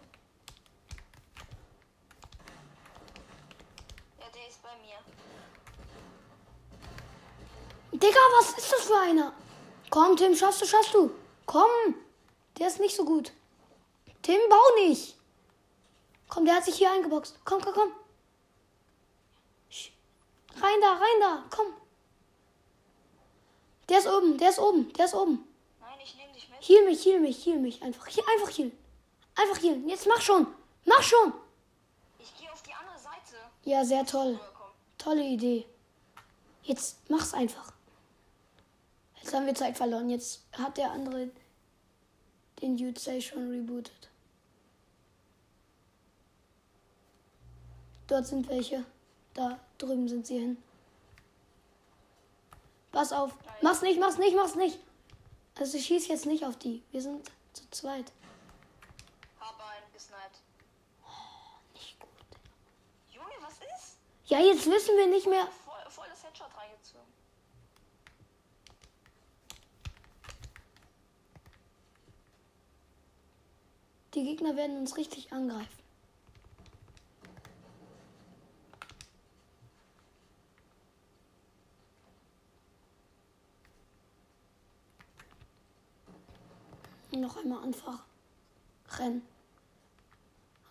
Tim, 10.18 10.34
schaffst 10.34 10.60
du, 10.60 10.66
schaffst 10.66 10.92
du. 10.94 11.12
Komm. 11.46 11.94
Der 12.58 12.66
ist 12.66 12.80
nicht 12.80 12.96
so 12.96 13.04
gut. 13.04 13.30
Tim, 14.22 14.40
bau 14.50 14.84
nicht. 14.84 15.16
Komm, 16.28 16.44
der 16.44 16.56
hat 16.56 16.64
sich 16.64 16.74
hier 16.74 16.90
eingeboxt. 16.90 17.38
Komm, 17.44 17.60
komm, 17.60 17.72
komm. 17.72 17.92
Rein 20.60 20.80
da, 20.80 20.92
rein 20.94 21.20
da. 21.20 21.44
Komm. 21.54 21.66
Der 23.88 23.98
ist 23.98 24.08
oben, 24.08 24.36
der 24.38 24.50
ist 24.50 24.58
oben, 24.58 24.92
der 24.94 25.04
ist 25.04 25.14
oben. 25.14 25.48
Nein, 25.80 25.98
ich 26.02 26.16
nehme 26.16 26.32
dich 26.32 26.48
mit. 26.48 26.68
Heal 26.68 26.84
mich, 26.84 27.04
heal 27.04 27.20
mich, 27.20 27.46
heal 27.46 27.58
mich. 27.60 27.80
Einfach, 27.80 28.08
hier, 28.08 28.24
einfach 28.28 28.50
heal. 28.50 28.72
Einfach 29.36 29.62
heal. 29.62 29.80
Jetzt 29.86 30.08
mach 30.08 30.20
schon. 30.20 30.48
Mach 30.84 31.02
schon. 31.02 31.32
Ich 32.18 32.36
gehe 32.36 32.52
auf 32.52 32.62
die 32.64 32.74
andere 32.74 32.98
Seite. 32.98 33.36
Ja, 33.62 33.84
sehr 33.84 34.04
toll. 34.04 34.40
Tolle 34.98 35.22
Idee. 35.22 35.64
Jetzt 36.64 37.08
mach's 37.08 37.32
einfach. 37.32 37.72
Jetzt 39.28 39.34
haben 39.34 39.44
wir 39.44 39.54
Zeit 39.54 39.76
verloren. 39.76 40.08
Jetzt 40.08 40.40
hat 40.52 40.78
der 40.78 40.90
andere 40.90 41.28
den 42.62 42.96
Say 42.96 43.20
schon 43.20 43.50
rebootet. 43.50 44.08
Dort 48.06 48.26
sind 48.26 48.48
welche. 48.48 48.86
Da 49.34 49.60
drüben 49.76 50.08
sind 50.08 50.26
sie 50.26 50.38
hin. 50.38 50.56
Pass 52.90 53.12
auf. 53.12 53.34
Mach's 53.60 53.82
nicht, 53.82 54.00
mach's 54.00 54.16
nicht, 54.16 54.34
mach's 54.34 54.54
nicht. 54.54 54.78
Also 55.58 55.76
ich 55.76 55.84
schieß 55.84 56.08
jetzt 56.08 56.24
nicht 56.24 56.46
auf 56.46 56.56
die. 56.56 56.82
Wir 56.90 57.02
sind 57.02 57.30
zu 57.52 57.68
zweit. 57.70 58.10
Hab 59.38 59.60
einen 59.60 59.92
gesniped. 59.92 60.40
Nicht 61.74 62.00
gut. 62.00 62.08
Junge, 63.12 63.34
was 63.42 63.58
ist? 63.58 63.98
Ja, 64.24 64.38
jetzt 64.40 64.64
wissen 64.64 64.96
wir 64.96 65.08
nicht 65.08 65.26
mehr. 65.26 65.46
Voll, 65.66 65.90
voll 65.90 66.06
das 66.08 66.24
Headshot 66.24 66.48
reingezogen. 66.56 67.18
Die 74.18 74.24
Gegner 74.24 74.56
werden 74.56 74.76
uns 74.78 74.96
richtig 74.96 75.32
angreifen. 75.32 75.78
Noch 87.12 87.36
einmal 87.36 87.62
einfach 87.62 88.02
rennen. 88.98 89.22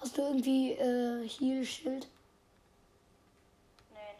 Hast 0.01 0.17
du 0.17 0.23
irgendwie 0.23 0.73
äh, 0.73 1.25
Heal-Schild? 1.25 2.09
Nein. 3.93 4.15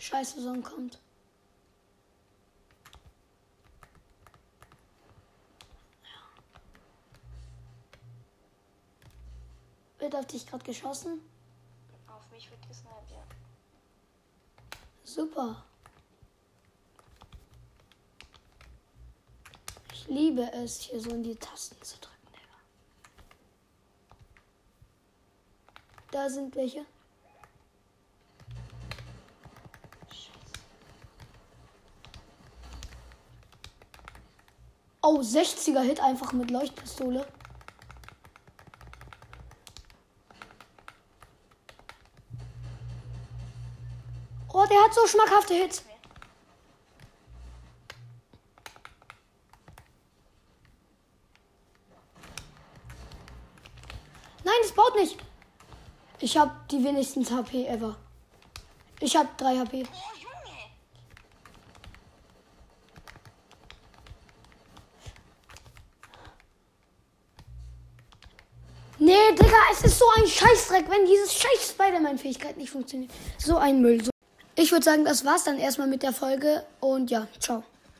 Scheiße, 0.00 0.40
Sonne 0.40 0.62
kommt. 0.62 0.98
Wird 10.00 10.16
auf 10.16 10.26
dich 10.26 10.46
gerade 10.46 10.64
geschossen? 10.64 11.20
Auf 12.08 12.28
mich 12.32 12.50
wird 12.50 12.66
gesniped, 12.66 13.10
ja. 13.10 13.22
Super. 15.04 15.62
Ich 19.92 20.08
liebe 20.08 20.50
es, 20.54 20.80
hier 20.80 21.00
so 21.00 21.10
in 21.10 21.22
die 21.22 21.36
Tasten 21.36 21.80
zu 21.82 21.98
drücken, 21.98 22.26
Digga. 22.32 22.56
Da 26.10 26.30
sind 26.30 26.56
welche. 26.56 26.86
Oh, 35.02 35.20
60er 35.20 35.82
Hit 35.82 36.00
einfach 36.00 36.32
mit 36.32 36.50
Leuchtpistole. 36.50 37.26
Hat 44.90 44.94
so 44.94 45.06
schmackhafte 45.06 45.54
Hits. 45.54 45.84
Nein, 54.42 54.54
es 54.64 54.72
baut 54.72 54.94
nicht. 54.96 55.16
Ich 56.18 56.36
habe 56.36 56.52
die 56.70 56.82
wenigsten 56.82 57.24
HP 57.24 57.66
ever. 57.66 57.96
Ich 59.00 59.16
habe 59.16 59.28
3 59.36 59.58
HP. 59.58 59.86
Nee, 68.98 69.32
Digga, 69.32 69.56
es 69.72 69.82
ist 69.82 69.98
so 69.98 70.04
ein 70.16 70.26
Scheißdreck, 70.26 70.90
wenn 70.90 71.06
dieses 71.06 71.34
scheiß 71.34 71.70
Spider-Man-Fähigkeit 71.70 72.56
nicht 72.58 72.70
funktioniert. 72.70 73.10
So 73.38 73.56
ein 73.56 73.80
Müll. 73.80 74.04
So. 74.04 74.09
Ich 74.60 74.72
würde 74.72 74.84
sagen, 74.84 75.06
das 75.06 75.24
war's 75.24 75.44
dann 75.44 75.58
erstmal 75.58 75.88
mit 75.88 76.02
der 76.02 76.12
Folge 76.12 76.62
und 76.80 77.10
ja, 77.10 77.26
ciao. 77.38 77.64